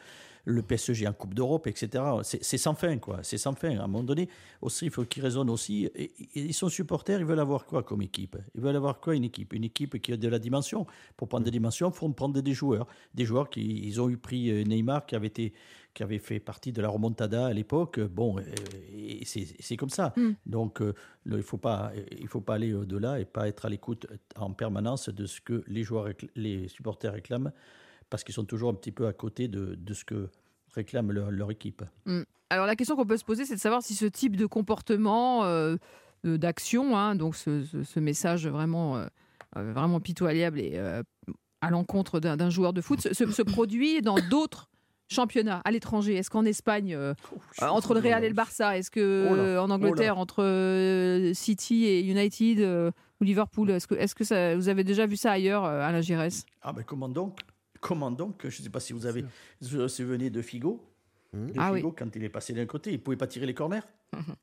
le 0.50 0.62
PSG 0.62 1.07
en 1.07 1.12
Coupe 1.12 1.35
d'Europe, 1.35 1.67
etc. 1.67 2.02
C'est 2.23 2.57
sans 2.59 2.75
fin, 2.75 2.97
quoi. 2.99 3.19
C'est 3.23 3.37
sans 3.37 3.55
fin. 3.55 3.71
À 3.78 3.85
un 3.85 3.87
moment 3.87 4.02
donné, 4.02 4.28
aussi, 4.62 4.87
il 4.87 4.90
faut 4.90 5.05
qu'ils 5.05 5.23
raisonnent 5.23 5.50
aussi. 5.50 5.85
Et, 5.95 6.05
et 6.05 6.14
ils 6.35 6.55
sont 6.55 6.71
supporters, 6.71 7.21
ils 7.21 7.26
veulent 7.26 7.38
avoir 7.38 7.67
quoi 7.67 7.83
comme 7.83 8.00
équipe? 8.00 8.37
Ils 8.55 8.61
veulent 8.62 8.76
avoir 8.76 8.99
quoi 8.99 9.14
une 9.14 9.25
équipe? 9.25 9.52
Une 9.52 9.64
équipe 9.64 10.00
qui 10.00 10.12
a 10.12 10.17
de 10.17 10.28
la 10.28 10.38
dimension. 10.38 10.87
Pour 11.19 11.28
prendre 11.28 11.45
des 11.45 11.50
dimensions, 11.50 11.90
il 11.90 11.95
faut 11.95 12.09
prendre 12.09 12.40
des 12.40 12.55
joueurs. 12.55 12.87
Des 13.12 13.26
joueurs 13.26 13.50
qui, 13.50 13.87
ils 13.87 14.00
ont 14.00 14.09
eu 14.09 14.17
pris 14.17 14.50
euh, 14.50 14.64
Neymar, 14.64 15.05
qui 15.07 15.14
avait 15.17 15.26
été 15.28 15.52
qui 15.95 16.02
avait 16.05 16.19
fait 16.19 16.38
partie 16.38 16.71
de 16.71 16.81
la 16.81 16.88
remontada 16.88 17.47
à 17.47 17.52
l'époque. 17.52 17.99
Bon, 17.99 18.38
euh, 18.38 18.43
c'est 19.25 19.76
comme 19.76 19.88
ça. 19.90 20.12
Mm. 20.17 20.31
Donc, 20.47 20.81
euh, 20.81 20.95
le- 21.25 21.37
il 21.37 21.38
ne 21.38 21.43
faut, 21.43 21.57
pas- 21.59 21.93
il 22.19 22.28
faut 22.28 22.40
pas 22.40 22.55
aller 22.55 22.73
au-delà 22.73 23.19
et 23.21 23.25
pas 23.25 23.49
être 23.49 23.64
à 23.67 23.69
l'écoute 23.69 24.07
en 24.37 24.52
permanence 24.52 25.09
de 25.09 25.26
ce 25.26 25.40
que 25.40 25.64
les 25.67 25.83
joueurs, 25.83 26.09
les 26.37 26.69
supporters 26.69 27.12
réclament, 27.12 27.52
parce 28.11 28.25
qu'ils 28.25 28.35
sont 28.35 28.45
toujours 28.45 28.71
un 28.71 28.75
petit 28.75 28.93
peu 28.93 29.07
à 29.07 29.12
côté 29.12 29.49
de, 29.49 29.75
de 29.77 29.95
ce 29.95 30.05
que 30.05 30.29
réclame 30.75 31.12
leur, 31.12 31.31
leur 31.31 31.50
équipe. 31.50 31.83
Alors 32.50 32.67
la 32.67 32.77
question 32.77 32.97
qu'on 32.97 33.07
peut 33.07 33.17
se 33.17 33.25
poser, 33.25 33.45
c'est 33.45 33.55
de 33.57 33.61
savoir 33.61 33.83
si 33.83 33.95
ce 33.95 34.07
type 34.07 34.37
de 34.37 34.47
comportement, 34.47 35.45
euh, 35.45 35.77
euh, 36.27 36.38
d'action, 36.38 36.97
hein, 36.97 37.15
donc 37.15 37.37
ce, 37.37 37.65
ce- 37.65 37.83
ce 37.83 38.00
message 38.00 38.47
vraiment, 38.47 38.97
euh, 38.97 39.07
vraiment 39.55 40.00
pitoyable 40.00 40.61
et 40.61 40.73
euh, 40.75 41.03
à 41.61 41.71
l'encontre 41.71 42.21
d'un 42.21 42.37
d'un 42.37 42.50
joueur 42.50 42.73
de 42.73 42.81
foot, 42.81 43.00
se, 43.00 43.43
produit 43.43 44.00
dans 44.03 44.17
d'autres 44.31 44.69
championnats 45.11 45.61
à 45.65 45.71
l'étranger. 45.71 46.15
Est-ce 46.17 46.31
qu'en 46.31 46.45
Espagne, 46.45 46.95
euh, 46.95 47.15
euh, 47.62 47.67
entre 47.69 47.95
le 47.95 48.00
Real 48.00 48.23
et 48.25 48.29
le 48.29 48.35
Barça, 48.35 48.77
est-ce 48.79 48.91
que 48.91 49.29
Oh 49.31 49.37
là, 49.37 49.62
en 49.62 49.71
Angleterre, 49.71 50.19
entre 50.19 50.43
euh, 50.45 51.33
City 51.35 51.87
et 51.87 52.00
United 52.03 52.61
euh, 52.61 52.91
ou 53.21 53.25
Liverpool, 53.25 53.71
est-ce 53.71 53.87
que, 53.87 53.95
est-ce 53.95 54.15
que 54.15 54.25
ça, 54.25 54.55
vous 54.55 54.69
avez 54.69 54.85
déjà 54.85 55.07
vu 55.07 55.17
ça 55.17 55.33
ailleurs, 55.33 55.65
euh, 55.65 55.81
Alain 55.81 56.00
Giresse 56.03 56.45
Ah 56.62 56.73
ben 56.73 56.83
comment 56.85 57.09
donc? 57.09 57.38
Comment 57.80 58.11
donc 58.11 58.40
Je 58.42 58.47
ne 58.61 58.64
sais 58.64 58.70
pas 58.70 58.80
si 58.80 58.92
vous 58.92 59.06
avez 59.06 59.25
si 59.61 59.75
vous 60.02 60.08
venez 60.08 60.30
de 60.30 60.42
Figo. 60.42 60.85
Mhm. 61.32 61.50
De 61.50 61.54
Ah 61.58 61.73
Figo, 61.75 61.92
quand 61.97 62.14
il 62.16 62.25
est 62.25 62.28
passé 62.30 62.52
d'un 62.54 62.66
côté, 62.66 62.90
il 62.90 62.94
ne 62.94 63.02
pouvait 63.02 63.16
pas 63.16 63.26
tirer 63.26 63.47
les 63.47 63.54
corners. 63.54 63.82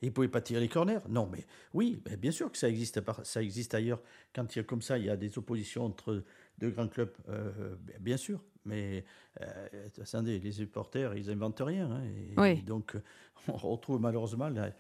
Il 0.03 0.09
ne 0.09 0.13
pouvait 0.13 0.27
pas 0.27 0.41
tirer 0.41 0.59
les 0.59 0.67
corners. 0.69 0.99
Non, 1.09 1.27
mais 1.31 1.43
oui, 1.73 1.99
ben, 2.05 2.15
bien 2.17 2.29
sûr 2.31 2.51
que 2.51 2.57
ça 2.57 2.69
existe, 2.69 3.01
ça 3.23 3.41
existe 3.41 3.73
ailleurs. 3.73 3.99
Quand 4.33 4.55
il 4.55 4.59
y 4.59 4.61
a 4.61 4.63
comme 4.63 4.83
ça, 4.83 4.97
il 4.99 5.05
y 5.05 5.09
a 5.09 5.17
des 5.17 5.35
oppositions 5.39 5.85
entre 5.85 6.23
deux 6.59 6.69
grands 6.69 6.87
clubs, 6.87 7.11
euh, 7.29 7.75
ben, 7.81 7.95
bien 7.99 8.17
sûr. 8.17 8.43
Mais 8.65 9.03
euh, 9.41 9.67
attendez, 10.01 10.39
les 10.39 10.51
supporters, 10.51 11.15
ils 11.15 11.25
n'inventent 11.27 11.61
rien. 11.65 11.89
hein, 11.91 12.03
et, 12.03 12.39
Oui. 12.39 12.61
donc, 12.61 12.95
on 13.47 13.57
retrouve 13.57 13.99
malheureusement 13.99 14.49
la- 14.49 14.71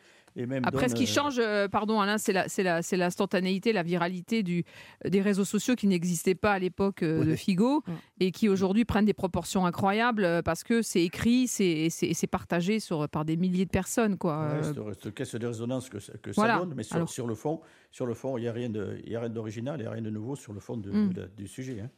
Après, 0.63 0.89
ce 0.89 0.95
qui 0.95 1.03
euh, 1.03 1.07
change, 1.07 1.39
euh, 1.39 1.67
pardon 1.67 1.99
Alain, 2.01 2.17
c'est 2.17 2.33
la- 2.33 2.47
c'est 2.49 2.63
la- 2.63 2.81
c'est 2.81 2.97
l'instantanéité, 2.97 3.71
la, 3.73 3.83
viralité 3.83 4.43
du, 4.43 4.63
des 5.05 5.21
réseaux 5.21 5.45
sociaux 5.45 5.75
qui 5.75 5.87
n'existaient 5.87 6.35
pas 6.35 6.51
à 6.53 6.59
l'époque 6.59 7.03
euh, 7.03 7.23
de. 7.23 7.35
Figo 7.35 7.83
et 8.19 8.31
qui 8.31 8.49
aujourd'hui 8.49 8.85
prennent 8.85 9.05
des 9.05 9.13
proportions 9.13 9.65
incroyables 9.65 10.41
parce 10.43 10.63
que 10.63 10.81
c'est 10.81 11.03
écrit, 11.03 11.47
c'est 11.47 11.89
c'est- 11.89 12.13
c'est 12.13 12.27
partagé 12.27 12.79
sur, 12.79 13.07
par 13.09 13.23
des 13.25 13.37
milliers 13.37 13.65
de 13.65 13.69
personnes. 13.69 14.17
Quoi. 14.17 14.53
Ouais, 14.55 14.63
cette, 14.63 15.03
cette 15.03 15.13
caisse 15.13 15.35
de 15.35 15.47
résonance 15.47 15.89
que, 15.89 15.99
ça- 15.99 16.13
que 16.21 16.31
Voilà. 16.31 16.55
ça 16.55 16.59
donne, 16.59 16.73
mais 16.75 16.83
sur, 16.83 16.95
Alors- 16.97 17.09
sur 17.09 17.27
le 17.27 17.35
fond, 17.35 17.61
sur 17.91 18.05
le 18.05 18.13
fond, 18.13 18.37
il 18.37 18.41
n'y 18.41 18.47
a 18.47 18.53
rien 18.53 18.69
de- 18.69 18.97
il 19.05 19.11
y 19.11 19.15
a 19.15 19.19
rien 19.21 19.29
d'original, 19.29 19.79
il 19.79 19.83
n'y 19.83 19.87
a 19.87 19.91
rien 19.91 20.01
de 20.01 20.09
nouveau 20.09 20.35
sur 20.35 20.53
le 20.53 20.59
fond 20.59 20.77
de- 20.77 20.91
Mm. 20.91 21.13
de 21.13 21.21
la- 21.21 21.27
du 21.27 21.47
sujet. 21.47 21.79
hein. 21.81 21.89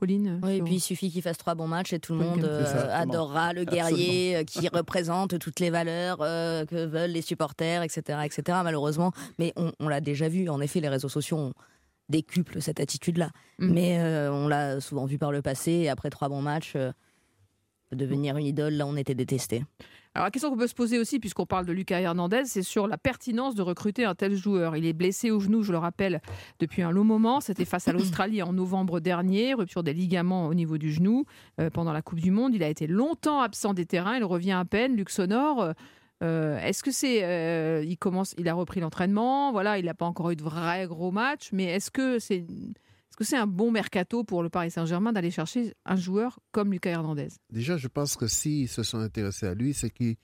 Pauline 0.00 0.40
Oui, 0.42 0.56
et 0.56 0.62
puis 0.62 0.76
il 0.76 0.80
suffit 0.80 1.10
qu'il 1.10 1.20
fasse 1.20 1.36
trois 1.36 1.54
bons 1.54 1.68
matchs 1.68 1.92
et 1.92 2.00
tout 2.00 2.14
le 2.14 2.20
monde 2.20 2.42
euh, 2.42 2.64
ça, 2.64 2.96
adorera 2.96 3.52
le 3.52 3.64
guerrier 3.64 4.36
euh, 4.36 4.44
qui 4.44 4.66
représente 4.72 5.38
toutes 5.38 5.60
les 5.60 5.68
valeurs 5.68 6.18
euh, 6.22 6.64
que 6.64 6.86
veulent 6.86 7.10
les 7.10 7.20
supporters, 7.20 7.82
etc. 7.82 8.18
etc. 8.24 8.58
malheureusement. 8.64 9.12
Mais 9.38 9.52
on, 9.56 9.72
on 9.78 9.88
l'a 9.88 10.00
déjà 10.00 10.28
vu, 10.28 10.48
en 10.48 10.60
effet, 10.60 10.80
les 10.80 10.88
réseaux 10.88 11.10
sociaux 11.10 11.36
ont 11.36 11.52
décuplent 12.08 12.60
cette 12.60 12.80
attitude-là. 12.80 13.30
Mm. 13.58 13.72
Mais 13.72 14.28
on 14.30 14.48
l'a 14.48 14.80
souvent 14.80 15.04
vu 15.04 15.16
par 15.16 15.30
le 15.30 15.42
passé, 15.42 15.70
et 15.70 15.88
après 15.90 16.10
trois 16.10 16.28
bons 16.28 16.42
matchs, 16.42 16.76
devenir 17.92 18.36
une 18.36 18.46
idole, 18.46 18.74
là 18.74 18.86
on 18.86 18.96
était 18.96 19.14
détesté. 19.14 19.64
Alors 20.14 20.26
la 20.26 20.30
question 20.32 20.50
qu'on 20.50 20.56
peut 20.56 20.66
se 20.66 20.74
poser 20.74 20.98
aussi, 20.98 21.20
puisqu'on 21.20 21.46
parle 21.46 21.66
de 21.66 21.72
Lucas 21.72 22.00
Hernandez, 22.00 22.42
c'est 22.46 22.62
sur 22.62 22.88
la 22.88 22.98
pertinence 22.98 23.54
de 23.54 23.62
recruter 23.62 24.04
un 24.04 24.16
tel 24.16 24.34
joueur. 24.34 24.76
Il 24.76 24.84
est 24.84 24.92
blessé 24.92 25.30
au 25.30 25.38
genou, 25.38 25.62
je 25.62 25.70
le 25.70 25.78
rappelle, 25.78 26.20
depuis 26.58 26.82
un 26.82 26.90
long 26.90 27.04
moment. 27.04 27.40
C'était 27.40 27.64
face 27.64 27.86
à 27.86 27.92
l'Australie 27.92 28.42
en 28.42 28.52
novembre 28.52 28.98
dernier, 28.98 29.54
rupture 29.54 29.84
des 29.84 29.92
ligaments 29.92 30.46
au 30.46 30.54
niveau 30.54 30.78
du 30.78 30.92
genou 30.92 31.26
euh, 31.60 31.70
pendant 31.70 31.92
la 31.92 32.02
Coupe 32.02 32.20
du 32.20 32.32
Monde. 32.32 32.54
Il 32.56 32.64
a 32.64 32.68
été 32.68 32.88
longtemps 32.88 33.40
absent 33.40 33.72
des 33.72 33.86
terrains, 33.86 34.16
il 34.16 34.24
revient 34.24 34.52
à 34.52 34.64
peine. 34.64 34.96
Luxonor, 34.96 35.74
euh, 36.22 36.58
est-ce 36.58 36.82
que 36.82 36.90
c'est, 36.90 37.24
euh, 37.24 37.84
il 37.86 37.96
commence, 37.96 38.34
il 38.36 38.48
a 38.48 38.54
repris 38.54 38.80
l'entraînement, 38.80 39.52
voilà, 39.52 39.78
il 39.78 39.86
n'a 39.86 39.94
pas 39.94 40.06
encore 40.06 40.30
eu 40.30 40.36
de 40.36 40.42
vrais 40.42 40.86
gros 40.86 41.10
matchs, 41.10 41.50
mais 41.52 41.64
est-ce 41.64 41.90
que 41.90 42.18
c'est, 42.18 42.44
que 43.20 43.26
c'est 43.26 43.36
un 43.36 43.46
bon 43.46 43.70
mercato 43.70 44.24
pour 44.24 44.42
le 44.42 44.48
Paris 44.48 44.70
Saint-Germain 44.70 45.12
d'aller 45.12 45.30
chercher 45.30 45.74
un 45.84 45.96
joueur 45.96 46.40
comme 46.52 46.72
Lucas 46.72 46.92
Hernandez 46.92 47.28
Déjà, 47.50 47.76
je 47.76 47.86
pense 47.86 48.16
que 48.16 48.26
s'ils 48.26 48.66
se 48.66 48.82
sont 48.82 48.96
intéressés 48.96 49.44
à 49.44 49.52
lui, 49.52 49.74
c'est 49.74 49.90
qu'ils 49.90 50.16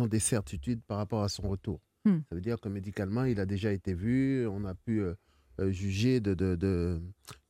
ont 0.00 0.08
des 0.08 0.18
certitudes 0.18 0.82
par 0.82 0.98
rapport 0.98 1.22
à 1.22 1.28
son 1.28 1.48
retour. 1.48 1.80
Hmm. 2.04 2.18
Ça 2.28 2.34
veut 2.34 2.40
dire 2.40 2.60
que 2.60 2.68
médicalement, 2.68 3.22
il 3.22 3.38
a 3.38 3.46
déjà 3.46 3.72
été 3.72 3.94
vu, 3.94 4.48
on 4.48 4.64
a 4.64 4.74
pu 4.74 5.00
euh, 5.00 5.14
euh, 5.60 5.70
juger 5.70 6.18
de, 6.18 6.34
de, 6.34 6.56
de, 6.56 7.00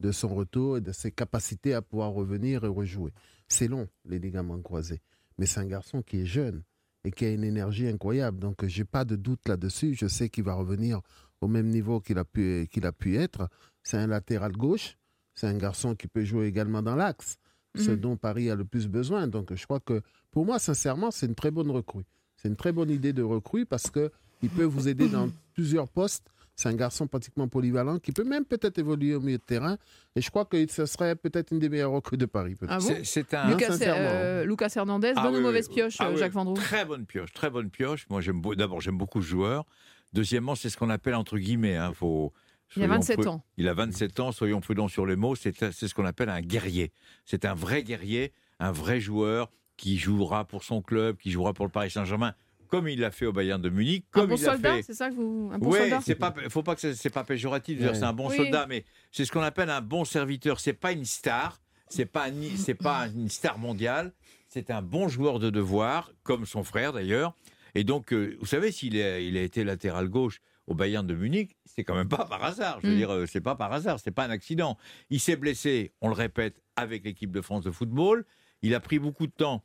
de 0.01 0.13
son 0.13 0.35
retour 0.35 0.77
et 0.77 0.83
de 0.83 0.93
ses 0.93 1.11
capacités 1.11 1.73
à 1.73 1.81
pouvoir 1.81 2.11
revenir 2.11 2.65
et 2.65 2.69
rejouer. 2.69 3.15
C'est 3.49 3.69
long, 3.69 3.89
les 4.05 4.19
ligaments 4.19 4.61
croisés, 4.61 5.01
mais 5.39 5.47
c'est 5.47 5.61
un 5.61 5.67
garçon 5.67 6.03
qui 6.03 6.21
est 6.21 6.27
jeune 6.27 6.63
et 7.05 7.11
qui 7.11 7.25
a 7.25 7.31
une 7.31 7.45
énergie 7.45 7.89
incroyable. 7.89 8.39
Donc, 8.39 8.67
j'ai 8.67 8.85
pas 8.85 9.07
de 9.07 9.17
doute 9.17 9.49
là-dessus. 9.49 9.95
Je 9.95 10.09
sais 10.09 10.29
qu'il 10.29 10.45
va 10.45 10.53
revenir 10.53 11.01
au 11.41 11.49
même 11.49 11.69
niveau 11.69 12.01
qu'il 12.01 12.19
a 12.19 12.25
pu, 12.25 12.69
qu'il 12.71 12.85
a 12.85 12.93
pu 12.93 13.17
être. 13.17 13.49
C'est 13.83 13.97
un 13.97 14.07
latéral 14.07 14.53
gauche. 14.53 14.97
C'est 15.35 15.47
un 15.47 15.57
garçon 15.57 15.95
qui 15.95 16.07
peut 16.07 16.25
jouer 16.25 16.47
également 16.47 16.83
dans 16.83 16.97
l'axe, 16.97 17.37
ce 17.77 17.91
Mhm. 17.93 17.97
dont 17.97 18.17
Paris 18.17 18.51
a 18.51 18.55
le 18.57 18.65
plus 18.65 18.89
besoin. 18.89 19.27
Donc, 19.27 19.55
je 19.55 19.65
crois 19.65 19.81
que 19.81 20.03
pour 20.31 20.45
moi, 20.45 20.59
sincèrement, 20.59 21.11
c'est 21.11 21.27
une 21.27 21.35
très 21.35 21.51
bonne 21.51 21.71
recrue. 21.71 22.05
C'est 22.37 22.49
une 22.49 22.57
très 22.57 22.73
bonne 22.73 22.91
idée 22.91 23.13
de 23.13 23.23
recrue 23.23 23.65
parce 23.67 23.91
que 23.91 24.11
il 24.43 24.49
peut 24.51 24.65
vous 24.65 24.89
aider 24.89 25.09
dans 25.09 25.29
plusieurs 25.55 25.89
postes. 25.89 26.27
C'est 26.57 26.69
un 26.69 26.75
garçon 26.75 27.07
pratiquement 27.07 27.49
polyvalent 27.49 27.99
qui 27.99 28.13
peut 28.13 28.25
même 28.25 28.45
peut-être 28.45 28.79
évoluer 28.79 29.15
au 29.15 29.21
milieu 29.21 29.39
de 29.39 29.43
terrain. 29.43 29.79
Et 30.15 30.21
je 30.21 30.29
crois 30.29 30.45
que 30.45 30.67
ce 30.71 30.85
serait 30.85 31.17
peut-être 31.17 31.53
une 31.53 31.59
des 31.59 31.71
meilleures 31.71 31.93
recrues 31.93 32.19
de 32.19 32.27
Paris. 32.27 32.55
Ah 32.69 32.79
bon 32.79 32.95
C'est- 33.03 33.33
un. 33.33 33.49
Lucas- 33.51 33.79
euh, 33.81 34.45
Lucas 34.45 34.71
Hernandez, 34.77 35.15
Ah 35.17 35.23
bonne 35.23 35.35
oui, 35.37 35.41
ou 35.41 35.43
mauvaise 35.45 35.69
oui. 35.69 35.77
pioche, 35.77 35.97
Ah 36.01 36.09
euh, 36.09 36.13
oui, 36.13 36.19
Jacques 36.19 36.33
Vendroux 36.33 36.55
Très 36.55 36.85
bonne 36.85 37.07
pioche, 37.07 37.33
très 37.33 37.49
bonne 37.49 37.71
pioche. 37.71 38.07
Moi, 38.11 38.21
j'aime 38.21 38.43
d'abord, 38.57 38.83
j'aime 38.83 38.99
beaucoup 38.99 39.23
ce 39.23 39.29
joueur. 39.29 39.65
Deuxièmement, 40.13 40.55
c'est 40.55 40.69
ce 40.69 40.77
qu'on 40.77 40.91
appelle 40.91 41.15
entre 41.15 41.39
guillemets. 41.39 41.77
hein, 41.77 41.93
faut, 41.95 42.31
Il 42.77 42.83
a 42.83 42.87
soyons 42.87 43.01
27 43.01 43.19
pru- 43.19 43.29
ans. 43.29 43.45
Il 43.57 43.69
a 43.69 43.75
27 43.75 44.21
ans, 44.21 44.33
soyons 44.33 44.61
prudents 44.61 44.89
sur 44.89 45.07
les 45.07 45.17
mots. 45.17 45.35
C'est 45.35 45.53
ce 45.73 45.95
qu'on 45.95 46.05
appelle 46.05 46.29
un 46.29 46.41
guerrier. 46.41 46.93
C'est 47.25 47.45
un 47.45 47.55
vrai 47.55 47.83
guerrier, 47.83 48.33
un 48.59 48.73
vrai 48.73 49.01
joueur 49.01 49.51
qui 49.77 49.99
jouera 49.99 50.45
pour 50.45 50.63
son 50.65 50.83
club, 50.83 51.17
qui 51.17 51.31
jouera 51.31 51.53
pour 51.53 51.65
le 51.67 51.71
Paris 51.73 51.91
Saint-Germain, 51.91 52.35
comme 52.69 52.87
il 52.87 53.01
l'a 53.01 53.11
fait 53.11 53.27
au 53.27 53.33
Bayern 53.33 53.61
de 53.61 53.69
Munich, 53.71 54.05
Un 54.15 54.27
bon 54.27 54.37
il 54.37 54.39
soldat, 54.39 54.75
fait. 54.77 54.83
c'est 54.83 54.95
ça 54.95 55.09
que 55.11 55.15
vous. 55.15 55.51
Un 55.53 55.59
bon 55.59 55.71
Oui, 55.73 55.79
soldat 55.79 56.01
pas, 56.17 56.35
faut 56.49 56.63
pas 56.63 56.77
que 56.77 56.93
c'est- 56.95 57.11
pas 57.11 57.25
péjoratif. 57.25 57.77
de 57.79 57.83
dire 57.83 57.93
Ouais. 57.93 57.99
C'est 57.99 58.05
un 58.05 58.13
bon 58.13 58.29
Oui. 58.29 58.37
soldat, 58.37 58.67
mais 58.69 58.85
c'est 59.11 59.25
ce 59.25 59.33
qu'on 59.33 59.41
appelle 59.41 59.71
un 59.71 59.81
bon 59.81 60.05
serviteur. 60.05 60.61
C'est 60.61 60.73
pas 60.75 60.93
une 60.93 61.05
star. 61.05 61.61
C'est 61.89 62.07
pas 62.07 62.29
un- 62.29 62.57
c'est 62.57 62.75
pas 62.75 63.09
une 63.09 63.29
star 63.29 63.59
mondiale. 63.59 64.13
C'est 64.47 64.71
un 64.71 64.83
bon 64.83 65.09
joueur 65.09 65.41
de 65.41 65.51
devoir, 65.51 66.13
comme 66.23 66.47
son 66.47 66.63
frère 66.63 66.93
d'ailleurs. 66.93 67.35
Et 67.75 67.83
donc, 67.83 68.13
euh, 68.13 68.37
vous 68.41 68.47
savez, 68.47 68.71
s'il 68.71 68.97
a, 69.01 69.19
il 69.19 69.37
a 69.37 69.43
été 69.43 69.65
latéral 69.65 70.09
gauche 70.09 70.41
au 70.71 70.75
Bayern 70.75 71.05
de 71.05 71.15
Munich, 71.15 71.57
c'est 71.67 71.83
quand 71.83 71.97
même 71.97 72.09
pas 72.09 72.25
par 72.27 72.43
hasard. 72.45 72.79
Je 72.81 72.87
veux 72.87 72.95
Mm. 72.95 72.97
dire, 72.97 73.11
euh, 73.13 73.27
c'est 73.27 73.41
pas 73.41 73.57
par 73.57 73.73
hasard, 73.73 73.99
c'est 73.99 74.13
pas 74.13 74.25
un 74.25 74.31
accident. 74.31 74.79
Il 75.11 75.19
s'est 75.19 75.35
blessé, 75.37 75.93
on 76.01 76.07
le 76.09 76.15
répète, 76.15 76.63
avec 76.77 77.05
l'équipe 77.05 77.33
de 77.33 77.41
France 77.41 77.65
de 77.65 77.73
football. 77.73 78.25
Il 78.63 78.75
a 78.77 78.81
pris 78.81 79.01
beaucoup 79.01 79.27
de 79.27 79.33
temps 79.33 79.65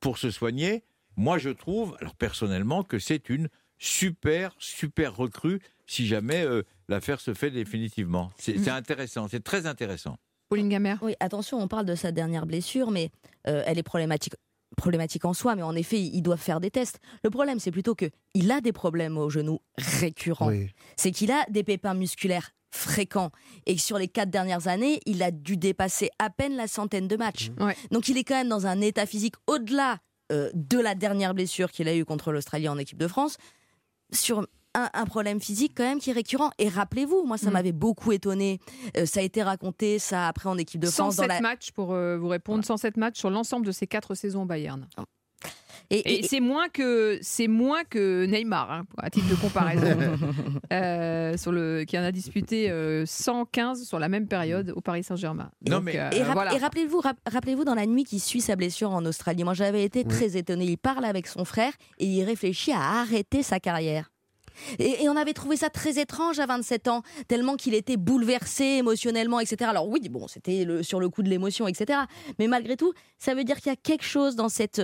pour 0.00 0.16
se 0.16 0.30
soigner. 0.30 0.82
Moi, 1.16 1.36
je 1.36 1.50
trouve, 1.50 1.94
alors 2.00 2.14
personnellement, 2.16 2.82
que 2.84 2.98
c'est 2.98 3.28
une 3.28 3.48
super, 3.78 4.54
super 4.58 5.14
recrue 5.14 5.60
si 5.86 6.06
jamais 6.06 6.42
euh, 6.44 6.62
l'affaire 6.88 7.20
se 7.20 7.34
fait 7.34 7.50
définitivement. 7.50 8.32
C'est 8.38 8.56
Mm. 8.56 8.68
intéressant, 8.70 9.28
c'est 9.28 9.44
très 9.44 9.66
intéressant. 9.66 10.16
Pauline 10.48 10.68
Gamère. 10.70 11.00
Oui, 11.02 11.14
attention, 11.20 11.60
on 11.60 11.68
parle 11.68 11.84
de 11.84 11.94
sa 11.96 12.12
dernière 12.12 12.46
blessure, 12.46 12.90
mais 12.90 13.10
euh, 13.46 13.62
elle 13.66 13.78
est 13.78 13.82
problématique 13.82 14.34
problématique 14.76 15.24
en 15.24 15.32
soi, 15.32 15.56
mais 15.56 15.62
en 15.62 15.74
effet, 15.74 16.00
ils 16.00 16.22
doivent 16.22 16.40
faire 16.40 16.60
des 16.60 16.70
tests. 16.70 17.00
Le 17.24 17.30
problème, 17.30 17.58
c'est 17.58 17.70
plutôt 17.70 17.94
que 17.94 18.10
il 18.34 18.50
a 18.52 18.60
des 18.60 18.72
problèmes 18.72 19.18
au 19.18 19.28
genou 19.30 19.60
récurrents. 19.78 20.48
Oui. 20.48 20.70
C'est 20.96 21.10
qu'il 21.10 21.32
a 21.32 21.44
des 21.50 21.64
pépins 21.64 21.94
musculaires 21.94 22.50
fréquents 22.70 23.30
et 23.64 23.74
que 23.74 23.80
sur 23.80 23.98
les 23.98 24.08
quatre 24.08 24.30
dernières 24.30 24.68
années, 24.68 25.00
il 25.06 25.22
a 25.22 25.30
dû 25.30 25.56
dépasser 25.56 26.10
à 26.18 26.30
peine 26.30 26.56
la 26.56 26.68
centaine 26.68 27.08
de 27.08 27.16
matchs. 27.16 27.50
Ouais. 27.58 27.76
Donc 27.90 28.08
il 28.08 28.18
est 28.18 28.24
quand 28.24 28.34
même 28.34 28.48
dans 28.48 28.66
un 28.66 28.80
état 28.80 29.06
physique 29.06 29.34
au-delà 29.46 29.98
euh, 30.30 30.50
de 30.54 30.78
la 30.78 30.94
dernière 30.94 31.34
blessure 31.34 31.70
qu'il 31.70 31.88
a 31.88 31.94
eue 31.94 32.04
contre 32.04 32.32
l'Australie 32.32 32.68
en 32.68 32.78
équipe 32.78 32.98
de 32.98 33.08
France, 33.08 33.38
sur 34.12 34.46
un, 34.76 34.90
un 34.94 35.04
problème 35.06 35.40
physique 35.40 35.72
quand 35.76 35.84
même 35.84 35.98
qui 35.98 36.10
est 36.10 36.12
récurrent. 36.12 36.50
Et 36.58 36.68
rappelez-vous, 36.68 37.24
moi 37.24 37.38
ça 37.38 37.50
Mm. 37.50 37.52
m'avait 37.54 37.72
beaucoup 37.72 38.12
étonné. 38.12 38.60
Euh, 38.96 39.06
ça 39.06 39.20
a 39.20 39.22
été 39.22 39.42
raconté 39.42 39.98
ça 39.98 40.28
après 40.28 40.48
en 40.48 40.58
équipe 40.58 40.80
de 40.80 40.86
France. 40.86 41.16
107 41.16 41.28
dans 41.28 41.34
la... 41.34 41.40
matchs 41.40 41.70
pour 41.72 41.92
euh, 41.92 42.16
vous 42.18 42.28
répondre, 42.28 42.64
107 42.64 42.96
matchs 42.96 43.18
sur 43.18 43.30
l'ensemble 43.30 43.66
de 43.66 43.72
ces 43.72 43.86
quatre 43.86 44.14
saisons 44.14 44.42
au 44.42 44.46
Bayern. 44.46 44.86
Et, 45.90 45.98
Et, 45.98 46.18
et- 46.18 46.22
c'est 46.26 46.40
moins 46.40 46.68
que 46.68 47.18
c'est 47.22 47.46
moins 47.46 47.84
que 47.84 48.24
Neymar, 48.26 48.72
hein, 48.72 48.84
à 48.98 49.08
titre 49.08 49.28
de 49.28 49.34
comparaison, 49.36 49.86
euh, 50.72 51.36
sur 51.36 51.52
le 51.52 51.84
qui 51.84 51.96
en 51.96 52.02
a 52.02 52.10
disputé 52.10 52.70
euh, 52.70 53.04
115 53.06 53.84
sur 53.86 53.98
la 54.00 54.08
même 54.08 54.26
période 54.26 54.72
au 54.74 54.80
Paris 54.80 55.04
Saint-Germain. 55.04 55.50
Non, 55.68 55.76
Donc, 55.76 55.84
mais- 55.84 55.98
euh, 55.98 56.10
Et, 56.10 56.22
rap- 56.24 56.32
voilà. 56.34 56.54
et 56.54 56.58
rappelez-vous, 56.58 56.98
rap- 57.00 57.20
rappelez-vous 57.30 57.64
dans 57.64 57.74
la 57.76 57.86
nuit 57.86 58.02
qui 58.04 58.18
suit 58.18 58.40
sa 58.40 58.56
blessure 58.56 58.90
en 58.90 59.04
Australie. 59.04 59.44
Moi, 59.44 59.54
j'avais 59.54 59.84
été 59.84 60.00
Oui. 60.00 60.06
très 60.08 60.36
étonnée. 60.36 60.64
Il 60.64 60.78
parle 60.78 61.04
avec 61.04 61.28
son 61.28 61.44
frère 61.44 61.72
et 61.98 62.06
il 62.06 62.24
réfléchit 62.24 62.72
à 62.72 62.80
arrêter 63.02 63.42
sa 63.44 63.60
carrière. 63.60 64.10
Et, 64.78 65.04
et 65.04 65.08
on 65.08 65.16
avait 65.16 65.32
trouvé 65.32 65.56
ça 65.56 65.70
très 65.70 65.98
étrange 65.98 66.38
à 66.38 66.46
27 66.46 66.88
ans, 66.88 67.02
tellement 67.28 67.56
qu'il 67.56 67.74
était 67.74 67.96
bouleversé 67.96 68.64
émotionnellement, 68.64 69.40
etc. 69.40 69.70
Alors 69.70 69.88
oui, 69.88 70.00
bon, 70.08 70.28
c'était 70.28 70.64
le- 70.64 70.82
sur 70.82 71.00
le 71.00 71.08
coup 71.08 71.22
de 71.22 71.28
l'émotion, 71.28 71.66
etc. 71.68 72.00
Mais 72.38 72.46
malgré 72.48 72.76
tout, 72.76 72.92
ça 73.18 73.34
veut 73.34 73.44
dire 73.44 73.56
qu'il 73.56 73.68
y 73.68 73.72
a 73.72 73.76
quelque 73.76 74.04
chose 74.04 74.36
dans 74.36 74.48
cette 74.48 74.82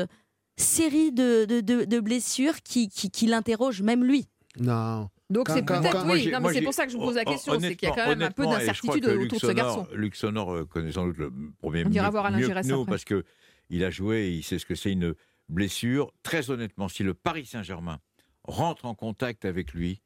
série 0.56 1.12
de, 1.12 1.44
de- 1.44 1.60
de- 1.60 1.84
de 1.84 2.00
blessures 2.00 2.60
qui, 2.62 2.88
qui, 2.88 3.10
qui 3.10 3.26
l'interroge, 3.26 3.82
même 3.82 4.04
lui. 4.04 4.28
Non. 4.58 5.08
Donc 5.30 5.48
c'est 5.48 5.62
peut-être 5.64 6.04
oui, 6.12 6.30
non, 6.30 6.40
mais 6.40 6.52
c'est 6.52 6.60
pour 6.60 6.74
ça 6.74 6.84
que 6.84 6.92
je 6.92 6.96
vous 6.98 7.04
pose 7.04 7.14
la 7.14 7.22
hon- 7.26 7.32
question, 7.32 7.58
c'est 7.58 7.74
qu'il 7.74 7.88
y 7.88 7.90
a 7.90 7.94
quand 7.94 8.06
même 8.06 8.20
un 8.20 8.30
peu 8.30 8.44
d'incertitude 8.44 9.06
autour 9.06 9.38
de 9.40 9.46
ce 9.46 9.52
garçon. 9.52 9.84
Sonor- 9.86 9.94
Luc 9.96 10.14
Sonor 10.14 10.52
euh, 10.54 10.64
connaît 10.66 10.92
sans 10.92 11.06
doute 11.06 11.16
le 11.16 11.32
premier 11.62 11.84
On 11.86 11.88
mieux, 11.88 12.10
voir 12.10 12.26
Alain 12.26 12.38
Giresse 12.38 12.70
après. 12.70 12.84
parce 12.86 13.04
que 13.04 13.24
il 13.70 13.82
a 13.82 13.88
joué, 13.90 14.28
il 14.28 14.42
sait 14.42 14.58
ce 14.58 14.66
que 14.66 14.74
c'est 14.74 14.92
une 14.92 15.14
blessure. 15.48 16.12
Très 16.22 16.50
honnêtement, 16.50 16.88
si 16.90 17.02
le 17.02 17.14
Paris 17.14 17.46
Saint-Germain 17.46 17.98
rentre 18.44 18.84
en 18.86 18.94
contact 18.94 19.44
avec 19.44 19.72
lui, 19.72 20.00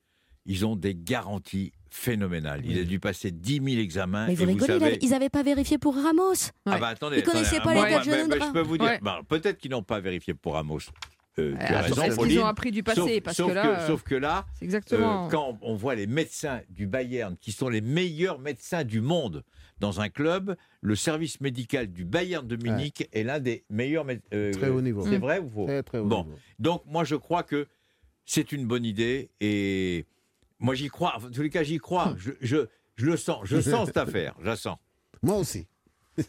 ils 0.45 0.65
ont 0.65 0.77
des 0.77 0.95
garanties 0.95 1.73
phénoménales. 1.91 2.63
Il 2.65 2.79
a 2.79 2.85
dû 2.85 3.01
passer 3.01 3.31
10 3.31 3.55
000 3.65 3.67
examens. 3.81 4.27
Mais 4.27 4.35
vous 4.35 4.45
et 4.45 4.47
rigolez, 4.47 4.79
savez, 4.79 4.99
ils 5.03 5.11
n'avaient 5.11 5.29
pas 5.29 5.43
vérifié 5.43 5.79
pour 5.79 5.95
Ramos. 5.97 6.35
Ah 6.67 6.79
bah 6.79 6.89
attendez, 6.89 7.19
Ils 7.19 7.23
connaissaient 7.25 7.57
attendez, 7.57 7.81
pas 7.81 7.89
les 7.89 7.95
gars 7.95 8.25
de 8.25 8.29
bah, 8.29 8.37
bah. 8.39 8.47
Je 8.49 8.53
peux 8.53 8.61
vous 8.61 8.79
dire, 8.79 8.87
Ouais. 8.87 8.99
bah, 9.03 9.21
peut-être 9.27 9.59
qu'ils 9.59 9.71
n'ont 9.71 9.83
pas 9.83 10.01
vérifié 10.01 10.35
pour 10.35 10.55
Ramos. 10.55 10.79
Euh, 11.39 11.55
tu 11.55 11.75
as 11.75 11.81
Euh, 11.81 11.83
raison, 11.83 12.43
ont 12.43 12.47
appris 12.47 12.71
du 12.71 12.83
passé 12.83 13.01
Sauf, 13.01 13.21
Parce 13.23 13.37
sauf 13.37 13.49
que 13.49 13.55
là, 13.55 13.87
sauf 13.87 14.03
que 14.05 14.15
là, 14.15 14.47
c'est 14.55 14.65
exactement. 14.65 15.27
euh, 15.27 15.29
quand 15.31 15.59
on 15.61 15.75
voit 15.75 15.95
les 15.95 16.07
médecins 16.07 16.61
du 16.71 16.87
Bayern, 16.87 17.37
qui 17.37 17.53
sont 17.53 17.69
les 17.69 17.83
meilleurs 17.83 18.39
médecins 18.39 18.85
du 18.85 19.01
monde 19.03 19.43
dans 19.79 20.01
un 20.01 20.09
club, 20.09 20.57
le 20.81 20.97
service 20.97 21.41
médical 21.43 21.89
du 21.89 22.05
Bayern 22.07 22.47
de 22.47 22.57
Munich 22.57 23.07
est 23.13 23.23
l'un 23.23 23.39
des 23.41 23.65
meilleurs. 23.69 24.07
euh, 24.33 24.53
Très 24.53 24.69
haut 24.71 24.81
niveau. 24.81 25.05
C'est 25.07 25.19
vrai 25.19 25.39
ou 25.39 25.51
faux 25.51 25.67
Très, 25.67 25.83
très 25.83 25.99
haut 25.99 26.07
Bon. 26.07 26.25
niveau. 26.25 26.39
Donc 26.59 26.83
moi 26.87 27.05
je 27.05 27.17
crois 27.17 27.43
que 27.43 27.67
c'est 28.27 28.53
une 28.53 28.67
bonne 28.67 28.85
idée 28.85 29.31
et 29.41 30.05
moi 30.59 30.75
j'y 30.75 30.89
crois. 30.89 31.17
En 31.17 31.31
tous 31.31 31.43
les 31.43 31.51
cas 31.51 31.63
j'y 31.63 31.79
crois. 31.79 32.15
Je, 32.19 32.33
je, 32.43 32.67
je 32.97 33.07
le 33.07 33.17
sens. 33.17 33.41
Je 33.45 33.61
sens 33.61 33.87
cette 33.87 33.97
affaire. 33.97 34.35
Je 34.41 34.47
la 34.47 34.57
sens. 34.57 34.77
Moi 35.23 35.39
aussi. 35.39 35.67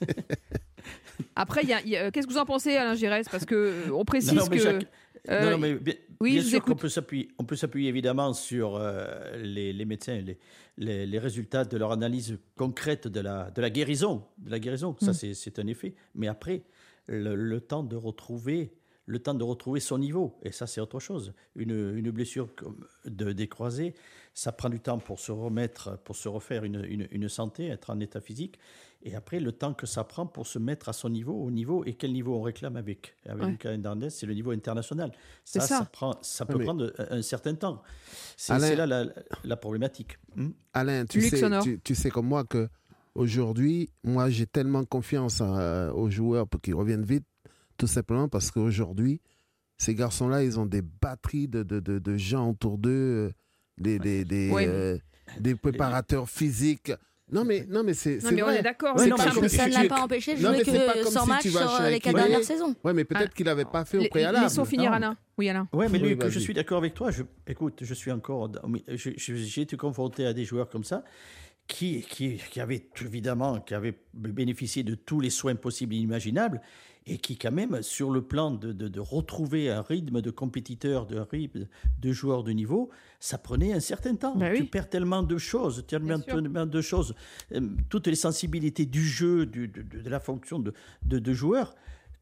Après, 1.35 1.61
il 1.63 1.69
y 1.69 1.73
a- 1.73 1.81
il 1.81 1.89
y 1.89 1.97
a- 1.97 2.11
qu'est-ce 2.11 2.27
que 2.27 2.31
vous 2.31 2.37
en 2.37 2.45
pensez, 2.45 2.75
Alain 2.75 2.95
Giresse? 2.95 3.27
Parce 3.29 3.45
que 3.45 3.55
euh, 3.55 3.91
on 3.93 4.05
précise 4.05 4.33
Non, 4.33 4.43
non, 4.43 4.47
mais 4.49 4.57
que. 4.57 4.63
chaque- 4.63 4.87
euh, 5.29 5.43
non, 5.45 5.51
non, 5.51 5.57
mais 5.57 5.73
bien, 5.75 5.93
oui, 6.21 6.33
bien 6.33 6.43
sûr 6.43 6.61
qu'on 6.63 6.75
peut 6.75 6.89
s'appuyer, 6.89 7.29
on 7.37 7.43
peut 7.43 7.55
s'appuyer 7.55 7.89
évidemment 7.89 8.33
sur 8.33 8.75
euh, 8.75 9.35
les, 9.43 9.73
les 9.73 9.85
médecins, 9.85 10.19
les, 10.21 10.37
les, 10.77 11.05
les 11.05 11.19
résultats 11.19 11.65
de 11.65 11.77
leur 11.77 11.91
analyse 11.91 12.37
concrète 12.55 13.07
de 13.07 13.19
la, 13.19 13.49
de 13.51 13.61
la 13.61 13.69
guérison, 13.69 14.23
de 14.37 14.51
la 14.51 14.59
guérison. 14.59 14.95
Ça, 15.01 15.11
Mm. 15.11 15.13
c'est, 15.13 15.33
c'est 15.33 15.59
un 15.59 15.67
effet. 15.67 15.95
Mais 16.15 16.27
après, 16.27 16.63
le, 17.07 17.35
le 17.35 17.59
temps 17.61 17.83
de 17.83 17.95
retrouver, 17.95 18.71
le 19.07 19.19
temps 19.19 19.33
de 19.33 19.43
retrouver 19.43 19.79
son 19.79 19.97
niveau, 19.97 20.37
et 20.43 20.51
ça, 20.51 20.67
c'est 20.67 20.81
autre 20.81 20.99
chose. 20.99 21.33
Une, 21.55 21.95
une 21.97 22.11
blessure 22.11 22.49
de 23.05 23.31
des 23.31 23.47
croisés, 23.47 23.95
ça 24.33 24.51
prend 24.51 24.69
du 24.69 24.79
temps 24.81 24.99
pour 24.99 25.19
se 25.19 25.31
remettre, 25.31 25.97
pour 26.03 26.15
se 26.15 26.27
refaire 26.27 26.63
une, 26.65 26.83
une, 26.83 27.07
une 27.11 27.29
santé, 27.29 27.67
être 27.67 27.89
en 27.89 27.99
état 28.01 28.19
physique. 28.19 28.59
Et 29.03 29.15
après, 29.15 29.39
le 29.39 29.53
temps 29.53 29.73
que 29.73 29.85
ça 29.87 30.03
prend 30.03 30.25
pour 30.27 30.45
se 30.45 30.59
mettre 30.59 30.89
à 30.89 30.93
son 30.93 31.09
niveau, 31.09 31.33
au 31.33 31.49
niveau, 31.51 31.85
et 31.85 31.93
quel 31.93 32.11
niveau 32.11 32.35
on 32.35 32.41
réclame 32.41 32.75
avec, 32.75 33.15
avec 33.25 33.41
Ouais. 33.43 33.51
Lucas 33.51 33.71
Hernandez, 33.71 34.09
c'est 34.09 34.25
le 34.25 34.33
niveau 34.33 34.51
international. 34.51 35.11
Ça, 35.45 35.61
ça. 35.61 35.79
ça, 35.79 35.85
prend, 35.85 36.13
ça 36.21 36.45
peut 36.45 36.59
prendre 36.59 36.93
un, 36.97 37.17
un 37.17 37.21
certain 37.21 37.55
temps. 37.55 37.81
C'est 38.35 38.75
là 38.75 38.85
la, 38.85 39.05
la 39.43 39.55
problématique. 39.55 40.17
Hmm? 40.35 40.49
Alain, 40.73 41.05
tu 41.05 41.21
sais, 41.21 41.39
tu 41.83 41.95
sais 41.95 42.09
comme 42.09 42.27
moi 42.27 42.43
que 42.43 42.67
aujourd'hui, 43.15 43.89
moi 44.03 44.29
j'ai 44.29 44.45
tellement 44.45 44.83
confiance 44.85 45.41
euh, 45.41 45.91
aux 45.93 46.09
joueurs 46.09 46.47
pour 46.47 46.61
qu'ils 46.61 46.75
reviennent 46.75 47.05
vite, 47.05 47.25
tout 47.77 47.87
simplement 47.87 48.27
parce 48.27 48.51
qu'aujourd'hui, 48.51 49.21
ces 49.77 49.93
garçons-là, 49.95 50.43
ils 50.43 50.59
ont 50.59 50.65
des 50.65 50.81
batteries 50.81 51.47
de, 51.47 51.63
de, 51.63 51.79
de, 51.79 51.99
de 51.99 52.17
gens 52.17 52.49
autour 52.49 52.77
d'eux, 52.77 52.89
euh, 52.89 53.31
des, 53.77 53.99
des, 53.99 54.25
des, 54.25 54.51
euh, 54.51 54.97
des 55.39 55.55
préparateurs 55.55 56.27
physiques. 56.29 56.91
Non 57.29 57.43
mais, 57.43 57.65
non, 57.67 57.83
mais 57.83 57.93
c'est 57.93 58.23
Non, 58.23 58.29
mais 58.31 58.41
on 58.41 58.49
est 58.51 58.61
d'accord. 58.61 58.95
Ouais, 58.95 59.09
ça 59.09 59.67
ne 59.67 59.73
l'a 59.73 59.89
pas 59.89 60.01
empêché 60.01 60.35
de 60.35 60.39
jouer 60.39 60.63
que 60.63 61.03
comme 61.03 61.11
100 61.11 61.23
si 61.23 61.27
matchs 61.29 61.47
sur 61.49 61.61
un 61.61 61.89
les 61.89 61.99
quatre 61.99 62.15
dernières 62.15 62.43
saisons. 62.43 62.73
Ouais, 62.85 62.93
mais 62.93 63.03
peut-être 63.03 63.31
Ah. 63.31 63.35
qu'il 63.35 63.45
n'avait 63.45 63.65
pas 63.65 63.83
fait 63.83 63.97
au 63.97 64.01
Les- 64.03 64.07
préalable. 64.09 64.45
Laissons 64.45 64.63
finir. 64.63 64.93
Alain. 64.93 65.17
Oui, 65.37 65.49
Alain. 65.49 65.67
Ouais, 65.73 65.89
mais 65.89 65.99
Oui, 66.01 66.13
vas-y. 66.13 66.31
je 66.31 66.39
suis 66.39 66.53
d'accord 66.53 66.77
avec 66.77 66.93
toi. 66.93 67.11
Je, 67.11 67.23
écoute, 67.45 67.79
je 67.81 67.93
suis 67.93 68.11
encore. 68.13 68.49
J'ai 68.87 69.61
été 69.61 69.75
confronté 69.75 70.25
à 70.25 70.31
des 70.31 70.45
joueurs 70.45 70.69
comme 70.69 70.85
ça 70.85 71.03
qui, 71.67 72.01
qui, 72.09 72.37
qui 72.49 72.61
avaient 72.61 72.87
évidemment 73.01 73.59
qui 73.59 73.73
avaient 73.73 73.99
bénéficié 74.13 74.83
de 74.83 74.95
tous 74.95 75.19
les 75.19 75.29
soins 75.29 75.55
possibles 75.55 75.95
et 75.95 75.97
imaginables 75.97 76.61
et 77.07 77.17
qui, 77.17 77.37
quand 77.37 77.51
même, 77.51 77.81
sur 77.81 78.11
le 78.11 78.21
plan 78.21 78.51
de, 78.51 78.71
de- 78.73 78.87
de 78.87 78.99
retrouver 78.99 79.69
un 79.69 79.81
rythme 79.81 80.21
de 80.21 80.29
compétiteur, 80.31 81.05
de 81.05 81.17
rythme 81.19 81.67
de 81.99 82.11
joueur 82.11 82.43
de 82.43 82.51
niveau, 82.51 82.89
ça 83.19 83.37
prenait 83.37 83.73
un 83.73 83.79
certain 83.79 84.15
temps. 84.15 84.35
Oui. 84.37 84.57
Tu 84.57 84.65
perds 84.65 84.89
tellement 84.89 85.23
de 85.23 85.37
choses, 85.37 85.85
tellement, 85.87 86.19
tellement 86.19 86.65
de 86.65 86.81
choses, 86.81 87.15
euh, 87.53 87.61
toutes 87.89 88.07
les 88.07 88.15
sensibilités 88.15 88.85
du 88.85 89.03
jeu, 89.03 89.45
du- 89.45 89.67
de, 89.67 90.09
la 90.09 90.19
fonction 90.19 90.59
de 90.59 91.33
joueur 91.33 91.73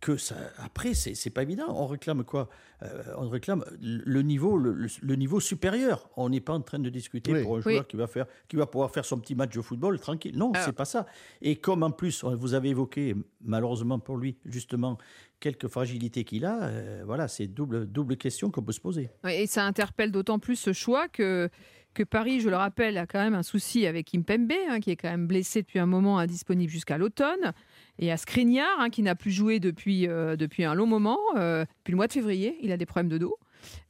que 0.05 0.17
ça, 0.17 0.35
après, 0.59 0.93
c'est 0.93 1.29
pas 1.31 1.41
évident. 1.41 1.65
On 1.69 1.87
réclame 1.87 2.23
quoi? 2.23 2.47
Euh, 2.83 3.01
On 3.17 3.27
réclame 3.27 3.65
le 3.81 4.21
niveau, 4.21 4.55
le, 4.55 5.15
niveau 5.15 5.39
supérieur. 5.39 6.07
On 6.15 6.29
n'est 6.29 6.41
pas 6.41 6.53
en 6.53 6.61
train 6.61 6.77
de 6.77 6.89
discuter 6.91 7.33
Oui. 7.33 7.41
pour 7.41 7.55
un 7.55 7.61
Oui. 7.65 7.73
joueur 7.73 7.87
qui 7.87 7.95
va 7.97 8.05
faire, 8.05 8.27
qui 8.47 8.55
va 8.55 8.67
pouvoir 8.67 8.91
faire 8.91 9.03
son 9.03 9.17
petit 9.19 9.33
match 9.33 9.55
de 9.55 9.61
football 9.61 9.99
tranquille. 9.99 10.37
Non, 10.37 10.51
Alors- 10.51 10.63
c'est 10.63 10.73
pas 10.75 10.85
ça. 10.85 11.07
Et 11.41 11.55
comme 11.55 11.81
en 11.81 11.89
plus, 11.89 12.23
vous 12.23 12.53
avez 12.53 12.69
évoqué, 12.69 13.15
malheureusement 13.41 13.97
pour 13.97 14.17
lui, 14.17 14.37
justement, 14.45 14.99
quelques 15.39 15.67
fragilités 15.67 16.23
qu'il 16.23 16.45
a, 16.45 16.65
euh, 16.65 17.01
voilà, 17.03 17.27
c'est 17.27 17.47
double, 17.47 17.87
double 17.87 18.15
question 18.15 18.51
qu'on 18.51 18.61
peut 18.61 18.73
se 18.73 18.81
poser. 18.81 19.09
Et 19.27 19.47
ça 19.47 19.63
interpelle 19.65 20.11
d'autant 20.11 20.37
plus 20.37 20.55
ce 20.55 20.71
choix 20.71 21.07
que, 21.07 21.49
que 21.95 22.03
Paris, 22.03 22.41
je 22.41 22.49
le 22.49 22.57
rappelle, 22.57 22.99
a 22.99 23.07
quand 23.07 23.19
même 23.23 23.33
un 23.33 23.41
souci 23.43 23.87
avec 23.87 24.11
Kimpembe, 24.11 24.51
hein, 24.69 24.79
qui 24.81 24.91
est 24.91 24.97
quand 24.97 25.09
même 25.09 25.25
blessé 25.25 25.61
depuis 25.63 25.79
un 25.79 25.87
moment, 25.87 26.19
indisponible 26.19 26.71
jusqu'à 26.71 26.99
l'automne. 26.99 27.53
Et 27.99 28.11
à 28.11 28.17
Skriniar, 28.17 28.67
hein, 28.79 28.89
qui 28.89 29.01
n'a 29.03 29.15
plus 29.15 29.31
joué 29.31 29.59
depuis, 29.59 30.07
euh, 30.07 30.35
depuis 30.35 30.63
un 30.65 30.73
long 30.73 30.85
moment, 30.87 31.17
euh, 31.37 31.63
depuis 31.79 31.91
le 31.91 31.95
mois 31.97 32.07
de 32.07 32.13
février. 32.13 32.57
Il 32.61 32.71
a 32.71 32.77
des 32.77 32.85
problèmes 32.85 33.09
de 33.09 33.17
dos. 33.17 33.37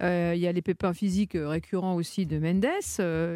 Euh, 0.03 0.33
il 0.35 0.39
y 0.41 0.47
a 0.47 0.51
les 0.51 0.61
pépins 0.61 0.93
physiques 0.93 1.35
récurrents 1.35 1.95
aussi 1.95 2.25
de 2.25 2.37
Mendes. 2.39 2.65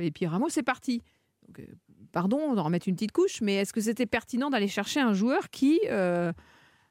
et 0.01 0.11
puis 0.11 0.25
Ramos 0.27 0.49
est 0.55 0.63
parti. 0.63 1.01
Donc, 1.47 1.65
pardon 2.11 2.53
d'en 2.53 2.63
remettre 2.63 2.87
une 2.87 2.95
petite 2.95 3.11
couche, 3.11 3.41
mais 3.41 3.55
est-ce 3.55 3.73
que 3.73 3.81
c'était 3.81 4.05
pertinent 4.05 4.49
d'aller 4.49 4.67
chercher 4.67 4.99
un 4.99 5.13
joueur 5.13 5.49
qui 5.49 5.79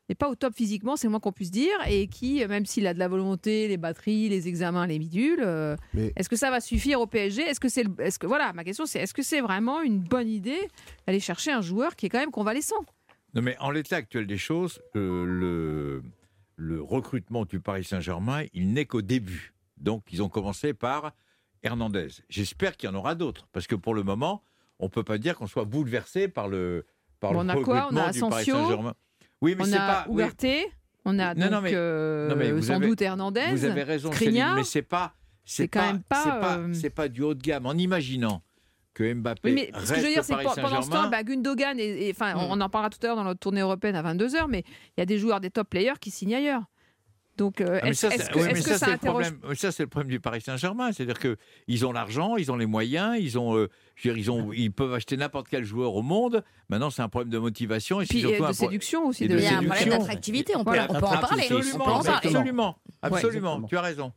n'est 0.09 0.15
pas 0.15 0.29
au 0.31 0.35
top 0.35 0.55
physiquement, 0.55 0.97
c'est 0.97 1.07
le 1.07 1.11
moins 1.11 1.21
qu'on 1.21 1.33
puisse 1.33 1.51
dire, 1.51 1.75
et 1.87 2.07
qui, 2.07 2.45
même 2.47 2.65
s'il 2.65 2.87
a 2.87 2.95
de 2.95 2.99
la 2.99 3.09
volonté, 3.09 3.69
les 3.69 3.77
batteries, 3.77 4.29
les 4.31 4.49
examens, 4.49 4.87
les 4.87 4.99
euh, 5.41 5.77
Mais- 5.95 6.13
est-ce 6.17 6.29
que 6.31 6.37
ça 6.37 6.51
va 6.51 6.61
suffire 6.61 7.01
au 7.01 7.07
PSG 7.07 7.43
Est-ce 7.43 7.61
que 7.61 7.69
c'est, 7.69 7.83
le- 7.83 7.95
est-ce 8.01 8.19
que 8.19 8.27
voilà, 8.27 8.53
ma 8.55 8.65
question 8.65 8.87
c'est, 8.87 9.01
est-ce 9.01 9.13
que 9.15 9.23
c'est 9.23 9.41
vraiment 9.43 9.83
une 9.83 9.99
bonne 10.01 10.29
idée 10.29 10.61
d'aller 11.07 11.21
chercher 11.21 11.53
un 11.53 11.61
joueur 11.61 11.95
qui 11.95 12.07
est 12.07 12.09
quand 12.09 12.21
même 12.21 12.31
convalescent? 12.31 12.83
Non, 13.35 13.43
mais 13.43 13.57
en 13.59 13.71
l'état 13.71 13.97
actuel 13.97 14.27
des 14.27 14.39
choses, 14.39 14.81
euh, 14.97 15.25
le, 15.27 16.03
le 16.57 16.83
recrutement 16.83 17.45
du 17.45 17.61
Paris 17.61 17.85
Saint-Germain, 17.85 18.45
il 18.55 18.73
n'est 18.73 18.87
qu'au 18.87 19.03
début. 19.03 19.55
Donc, 19.77 20.05
ils 20.13 20.23
ont 20.23 20.29
commencé 20.29 20.75
par 20.75 21.13
Hernandez. 21.63 22.09
J'espère 22.29 22.77
qu'il 22.77 22.89
y 22.89 22.93
en 22.93 22.97
aura 22.97 23.15
d'autres, 23.15 23.47
parce 23.53 23.67
que 23.67 23.75
pour 23.75 23.95
le 23.95 24.03
moment, 24.03 24.43
on 24.79 24.85
ne 24.87 24.91
peut 24.91 25.05
pas 25.05 25.19
dire 25.19 25.37
qu'on 25.37 25.47
soit 25.47 25.65
bouleversé 25.67 26.29
par 26.29 26.49
le, 26.49 26.87
par 27.21 27.33
Bon, 27.33 27.43
le 27.43 27.47
on 27.47 27.49
a 27.51 27.55
quoi? 27.63 27.89
On 27.93 27.97
a 27.97 28.07
recrutement 28.07 28.29
du 28.29 28.31
Paris 28.31 28.45
Saint-Germain. 28.47 28.95
Oui, 29.41 29.55
mais 29.57 29.65
on 29.69 29.73
a 29.73 29.77
pas. 29.79 30.07
oui, 30.09 30.23
Ugarte, 30.23 30.47
on 31.05 31.19
a 31.19 31.35
donc 31.35 31.51
non, 31.51 31.61
mais- 31.61 31.71
euh, 31.75 32.29
non, 32.29 32.37
mais 32.37 32.51
vous 32.51 32.63
sans 32.63 32.75
avez- 32.75 32.87
doute 32.89 33.03
Hernandez. 33.03 33.47
Vous 33.51 33.65
avez 33.65 33.83
raison. 33.85 34.11
Céline, 34.13 34.53
mais 34.57 34.65
c'est 34.65 34.83
pas. 34.83 35.15
C'est 35.45 35.69
quand 35.69 35.81
même 35.81 36.03
pas, 36.03 36.23
C'est 36.25 36.31
pas, 36.41 36.59
euh, 36.59 36.73
c'est 36.75 36.91
pas 36.91 37.09
du 37.09 37.23
haut 37.23 37.35
de 37.35 37.41
gamme. 37.41 37.65
En 37.67 37.73
imaginant 37.75 38.43
que 38.99 39.15
Mbappé. 39.15 39.41
Oui, 39.45 39.53
mais 39.55 39.71
ce 39.85 39.93
que 39.93 39.99
je 40.01 40.05
veux 40.05 40.13
dire, 40.13 40.25
c'est 40.25 40.35
que 40.35 40.61
pendant 40.61 40.83
ce 40.83 40.91
temps, 40.91 41.09
bah, 41.09 41.23
Gundogan, 41.23 41.79
et, 41.79 42.09
et- 42.09 42.11
enfin, 42.11 42.35
Hmm. 42.35 42.49
on 42.51 42.61
en 42.61 42.69
parlera 42.69 42.91
tout 42.91 42.99
à 43.03 43.07
l'heure 43.07 43.17
dans 43.17 43.25
notre 43.25 43.41
tournée 43.41 43.61
européenne 43.61 43.95
à 43.97 44.03
22h, 44.03 44.47
mais 44.49 44.65
il 44.97 45.01
y 45.01 45.03
a 45.03 45.07
des 45.07 45.19
joueurs, 45.19 45.41
des 45.41 45.51
top 45.51 45.69
players 45.71 45.95
qui 46.01 46.11
signent 46.11 46.35
ailleurs. 46.35 46.63
Donc, 47.37 47.61
euh, 47.61 47.79
Ah, 47.83 47.89
est-ce 47.91 48.01
ça, 48.09 48.15
est-ce 48.15 48.25
c'est- 48.25 48.33
que, 48.33 48.39
oui, 48.53 48.61
ça, 48.63 48.79
ça 48.79 48.87
interroge 48.91 49.31
problème. 49.31 49.55
Ça, 49.55 49.71
c'est 49.71 49.85
le 49.85 49.89
problème 49.89 50.11
du 50.11 50.19
Paris 50.19 50.41
Saint-Germain. 50.41 50.91
C'est-à-dire 50.91 51.21
que 51.21 51.37
ils 51.69 51.87
ont 51.87 51.93
l'argent, 51.93 52.37
ils 52.37 52.51
ont 52.51 52.57
les 52.57 52.67
moyens, 52.67 53.17
ils 53.21 53.39
ont, 53.39 53.57
euh, 53.57 53.69
je 53.95 54.09
veux 54.09 54.15
dire, 54.17 54.21
ils 54.25 54.31
ont, 54.33 54.53
ils 54.53 54.73
peuvent 54.73 54.93
acheter 54.93 55.17
n'importe 55.17 55.47
quel 55.49 55.63
joueur 55.63 55.95
au 55.95 56.03
monde. 56.03 56.43
Maintenant, 56.69 56.91
c'est 56.91 57.03
un 57.03 57.09
problème 57.09 57.31
de 57.31 57.39
motivation 57.39 58.01
et 58.01 58.07
c'est 58.07 58.15
Puis 58.15 58.21
surtout 58.23 58.45
un 58.45 58.49
de 58.51 58.55
séduction 58.55 59.07
aussi. 59.07 59.25
et 59.25 59.29
de 59.29 59.37
Il 59.39 59.45
y 59.45 59.47
a 59.47 59.59
un 59.59 59.63
problème 59.63 59.89
d'attractivité, 59.91 60.57
on 60.57 60.65
peut, 60.65 60.71
Voilà. 60.71 60.87
on 60.91 60.95
peut 60.99 61.07
en 61.07 61.19
parler. 61.21 61.43
Absolument, 61.45 61.75
On 61.75 61.79
peut 61.79 61.91
en 61.93 62.03
parler. 62.03 62.77
absolument. 63.03 63.63
Tu 63.69 63.77
as 63.77 63.83
raison. 63.83 64.13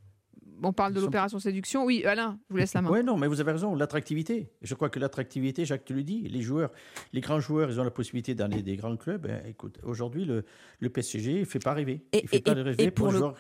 On 0.64 0.74
parle 0.74 0.94
de 0.94 1.02
l'opération 1.02 1.40
séduction. 1.40 1.86
Oui, 1.86 2.04
Alain, 2.06 2.38
je 2.50 2.54
vous 2.54 2.58
laisse 2.58 2.74
la 2.74 2.82
main. 2.82 2.90
Oui, 2.92 3.04
non, 3.04 3.18
mais 3.18 3.28
vous 3.28 3.40
avez 3.42 3.52
raison, 3.52 3.74
l'attractivité. 3.76 4.50
Je 4.62 4.76
crois 4.76 4.90
que 4.90 5.00
l'attractivité, 5.00 5.66
Jacques, 5.66 5.86
tu 5.86 5.94
le 5.94 6.04
dis, 6.04 6.22
les 6.30 6.42
joueurs, 6.42 6.72
les 7.14 7.22
grands 7.22 7.40
joueurs, 7.40 7.70
ils 7.72 7.80
ont 7.80 7.84
la 7.84 7.92
possibilité 7.92 8.36
d'aller 8.36 8.62
des 8.62 8.76
grands 8.76 8.96
clubs. 8.98 9.22
Ben, 9.22 9.42
écoute, 9.48 9.80
aujourd'hui, 9.84 10.26
le, 10.26 10.46
le 10.80 10.90
PSG 10.90 11.40
ne 11.42 11.46
fait 11.46 11.60
pas 11.60 11.74
rêver. 11.74 12.06
Et- 12.12 12.22
il 12.24 12.28
fait 12.28 12.38
et- 12.38 12.42
pas 12.42 12.52
et- 12.52 12.62
rêver 12.62 12.92
pour, 12.92 13.06
pour 13.06 13.14
le- 13.14 13.18
joueurs. 13.20 13.36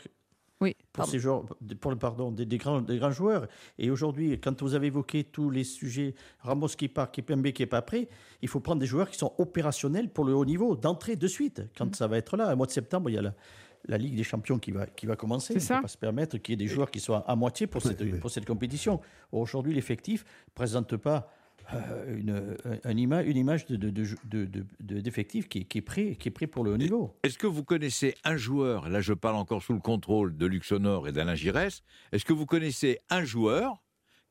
Oui, 0.61 0.75
Pour 0.75 0.87
pardon. 1.03 1.11
ces 1.11 1.17
joueurs, 1.19 1.45
pour 1.79 1.89
le 1.91 1.97
pardon, 1.97 2.31
des, 2.31 2.45
des 2.45 2.57
grands, 2.59 2.81
des 2.81 2.97
grands 2.99 3.09
joueurs. 3.09 3.47
Et 3.79 3.89
aujourd'hui, 3.89 4.39
quand 4.39 4.61
vous 4.61 4.75
avez 4.75 4.87
évoqué 4.87 5.23
tous 5.23 5.49
les 5.49 5.63
sujets, 5.63 6.13
Ramos 6.41 6.67
qui 6.67 6.87
part, 6.87 7.09
Kipembe 7.09 7.47
qui 7.51 7.63
n'est 7.63 7.67
pas 7.67 7.81
prêt, 7.81 8.07
il 8.43 8.47
faut 8.47 8.59
prendre 8.59 8.79
des 8.79 8.85
joueurs 8.85 9.09
qui 9.09 9.17
sont 9.17 9.33
opérationnels 9.39 10.09
pour 10.09 10.23
le 10.23 10.35
haut 10.35 10.45
niveau, 10.45 10.75
d'entrée 10.75 11.15
de 11.15 11.27
suite, 11.27 11.63
quand 11.75 11.87
Mm. 11.87 11.93
ça 11.95 12.05
va 12.07 12.17
être 12.19 12.37
là. 12.37 12.53
Au 12.53 12.55
mois 12.55 12.67
de 12.67 12.71
septembre, 12.71 13.09
il 13.09 13.13
y 13.13 13.17
a 13.17 13.23
la, 13.23 13.33
la 13.87 13.97
Ligue 13.97 14.15
des 14.15 14.23
Champions 14.23 14.59
qui 14.59 14.71
va, 14.71 14.85
qui 14.87 15.05
va 15.05 15.15
commencer. 15.15 15.53
C'est 15.53 15.59
On 15.59 15.61
ne 15.61 15.67
ça. 15.67 15.75
peut 15.77 15.81
pas 15.83 15.87
se 15.87 15.97
permettre 15.97 16.37
qu'il 16.37 16.53
y 16.53 16.55
ait 16.55 16.65
des 16.65 16.67
joueurs 16.67 16.91
qui 16.91 16.99
soient 16.99 17.23
à 17.29 17.35
moitié 17.35 17.67
pour 17.67 17.81
cette, 17.81 18.01
oui. 18.01 18.13
pour 18.19 18.29
cette 18.31 18.45
compétition. 18.45 18.99
Aujourd'hui, 19.31 19.73
l'effectif 19.73 20.23
ne 20.23 20.53
présente 20.53 20.95
pas 20.97 21.31
euh, 21.73 22.17
une, 22.17 22.57
un 22.83 22.93
ima- 22.95 23.23
une 23.23 23.37
image 23.37 23.65
de, 23.67 23.75
de, 23.75 23.89
de, 23.91 24.03
de- 24.25 24.45
de- 24.45 24.65
de- 24.81 24.99
d'effectif 24.99 25.47
qui, 25.47 25.59
est- 25.59 25.63
qui, 25.65 25.77
est 25.77 25.81
prêt, 25.81 26.15
qui 26.15 26.27
est 26.27 26.31
prêt 26.31 26.47
pour 26.47 26.63
le 26.63 26.71
haut 26.73 26.77
niveau. 26.77 27.15
Est-ce 27.23 27.37
que 27.37 27.47
vous 27.47 27.63
connaissez 27.63 28.15
un 28.23 28.35
joueur, 28.35 28.89
là 28.89 28.99
je 28.99 29.13
parle 29.13 29.35
encore 29.35 29.61
sous 29.63 29.73
le 29.73 29.79
contrôle 29.79 30.35
de 30.35 30.45
Luxonor 30.47 31.07
et 31.07 31.11
d'Alain 31.11 31.35
Giresse, 31.35 31.83
est-ce 32.11 32.25
que 32.25 32.33
vous 32.33 32.45
connaissez 32.47 32.99
un 33.09 33.23
joueur 33.23 33.81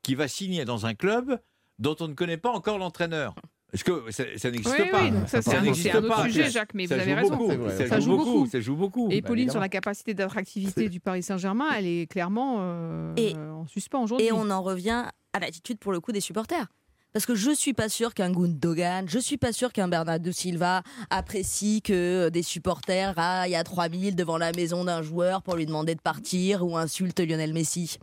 qui 0.02 0.14
va 0.16 0.28
signer 0.28 0.64
dans 0.64 0.86
un 0.86 0.94
club 0.94 1.40
dont 1.78 1.96
on 2.00 2.08
ne 2.08 2.14
connaît 2.14 2.36
pas 2.36 2.50
encore 2.50 2.78
l'entraîneur? 2.78 3.34
Est-ce 3.72 3.84
que 3.84 4.10
ça, 4.10 4.24
ça 4.36 4.50
n'existe 4.50 4.76
Oui, 4.78 4.90
pas 4.90 5.02
oui, 5.04 5.10
donc 5.12 5.28
ça, 5.28 5.42
c'est 5.42 5.54
un, 5.56 5.60
n'existe 5.62 5.86
c'est 5.90 5.96
un 5.96 5.98
autre 6.04 6.08
pas. 6.16 6.24
sujet, 6.24 6.50
Jacques, 6.50 6.74
mais 6.74 6.86
Ça 6.86 6.96
vous 6.96 7.00
avez 7.02 7.10
joue 7.12 7.16
raison. 7.16 7.36
beaucoup. 7.36 7.68
Ça, 7.70 7.86
Ça 7.86 8.00
joue 8.00 8.04
joue 8.04 8.16
beaucoup, 8.16 8.32
beaucoup. 8.32 8.46
ça 8.50 8.60
joue 8.60 8.76
beaucoup. 8.76 9.08
Et 9.10 9.20
Bah, 9.20 9.28
Pauline, 9.28 9.42
évidemment. 9.42 9.52
sur 9.52 9.60
la 9.60 9.68
capacité 9.68 10.14
d'attractivité 10.14 10.88
du 10.88 11.00
Paris 11.00 11.22
Saint-Germain, 11.22 11.68
elle 11.76 11.86
est 11.86 12.10
clairement 12.10 12.56
euh, 12.60 13.12
Et- 13.16 13.34
en 13.36 13.66
suspens 13.66 14.02
aujourd'hui. 14.02 14.26
Et 14.26 14.32
on 14.32 14.50
en 14.50 14.62
revient 14.62 15.04
à 15.32 15.38
l'attitude 15.38 15.78
pour 15.78 15.92
le 15.92 16.00
coup 16.00 16.10
des 16.12 16.20
supporters. 16.20 16.66
Parce 17.12 17.26
que 17.26 17.34
je 17.34 17.50
suis 17.50 17.72
pas 17.72 17.88
sûr 17.88 18.14
qu'un 18.14 18.30
Gundogan, 18.30 19.08
je 19.08 19.18
suis 19.18 19.36
pas 19.36 19.52
sûr 19.52 19.72
qu'un 19.72 19.88
Bernardo 19.88 20.30
Silva 20.30 20.82
apprécie 21.10 21.82
que 21.82 22.28
des 22.28 22.42
supporters 22.42 23.18
aillent 23.18 23.56
à 23.56 23.64
3000 23.64 24.14
devant 24.14 24.38
la 24.38 24.52
maison 24.52 24.84
d'un 24.84 25.02
joueur 25.02 25.42
pour 25.42 25.56
lui 25.56 25.66
demander 25.66 25.94
de 25.94 26.00
partir 26.00 26.64
ou 26.64 26.76
insulte 26.76 27.18
Lionel 27.18 27.52
Messi. 27.52 27.98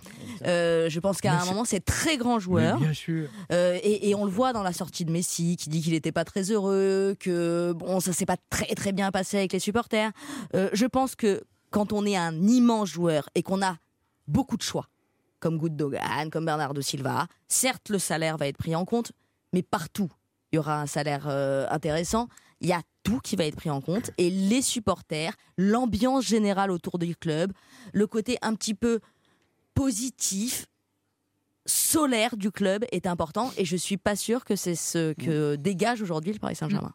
Euh, 0.46 0.90
je 0.90 1.00
pense 1.00 1.22
qu'à 1.22 1.40
un 1.40 1.46
moment, 1.46 1.64
c'est 1.64 1.84
très 1.84 2.18
grand 2.18 2.40
joueur. 2.40 2.80
bien 2.80 2.94
sûr. 2.94 3.30
Euh, 3.52 3.80
et, 3.82 4.10
et 4.10 4.16
on 4.16 4.26
le 4.26 4.32
voit 4.32 4.52
dans 4.52 4.64
la 4.64 4.74
sortie 4.74 5.06
de 5.06 5.12
Messi, 5.12 5.56
qui 5.56 5.70
dit 5.70 5.82
qu'il 5.82 5.94
n'était 5.94 6.12
pas 6.12 6.26
très 6.26 6.52
heureux, 6.52 7.16
que 7.20 7.74
bon, 7.74 8.00
ça 8.00 8.12
s'est 8.12 8.26
pas 8.26 8.38
très 8.50 8.76
très 8.76 8.92
bien 8.92 9.12
passé 9.12 9.38
avec 9.38 9.54
les 9.54 9.60
supporters. 9.60 10.12
Euh, 10.54 10.70
je 10.74 10.86
pense 10.86 11.16
que 11.16 11.44
quand 11.70 11.94
on 11.94 12.06
est 12.06 12.18
un 12.18 12.36
immense 12.42 12.90
joueur 12.90 13.30
et 13.36 13.44
qu'on 13.44 13.62
a 13.62 13.78
beaucoup 14.28 14.58
de 14.58 14.64
choix, 14.64 14.90
comme 15.40 15.58
Gundogan, 15.58 16.30
comme 16.32 16.46
Bernardo 16.46 16.82
Silva, 16.82 17.28
certes 17.48 17.90
le 17.90 18.00
salaire 18.00 18.38
va 18.38 18.48
être 18.48 18.58
pris 18.58 18.76
en 18.76 18.86
compte, 18.86 19.12
mais 19.54 19.64
partout 19.64 20.10
il 20.52 20.56
y 20.56 20.60
aura 20.60 20.82
un 20.82 20.86
salaire 20.86 21.26
euh, 21.28 21.68
intéressant. 21.70 22.28
Il 22.62 22.68
y 22.68 22.74
a 22.74 22.82
tout 23.04 23.20
qui 23.20 23.36
va 23.36 23.46
être 23.46 23.56
pris 23.56 23.70
en 23.70 23.82
compte. 23.82 24.12
Et 24.18 24.30
les 24.30 24.62
supporters, 24.62 25.34
l'ambiance 25.58 26.26
générale 26.26 26.72
autour 26.72 27.00
du 27.00 27.16
club, 27.16 27.52
le 27.94 28.08
côté 28.08 28.38
un 28.42 28.56
petit 28.56 28.74
peu 28.74 29.00
positif, 29.74 30.66
solaire 31.66 32.38
du 32.38 32.52
club 32.52 32.86
est 32.92 33.06
important. 33.06 33.52
Et 33.58 33.66
je 33.66 33.76
suis 33.76 33.98
pas 33.98 34.16
sûr 34.16 34.46
que 34.46 34.56
c'est 34.56 34.76
ce 34.76 35.14
que 35.14 35.56
dégage 35.56 36.02
aujourd'hui 36.02 36.34
le 36.34 36.40
Paris 36.40 36.56
Saint-Germain. 36.56 36.94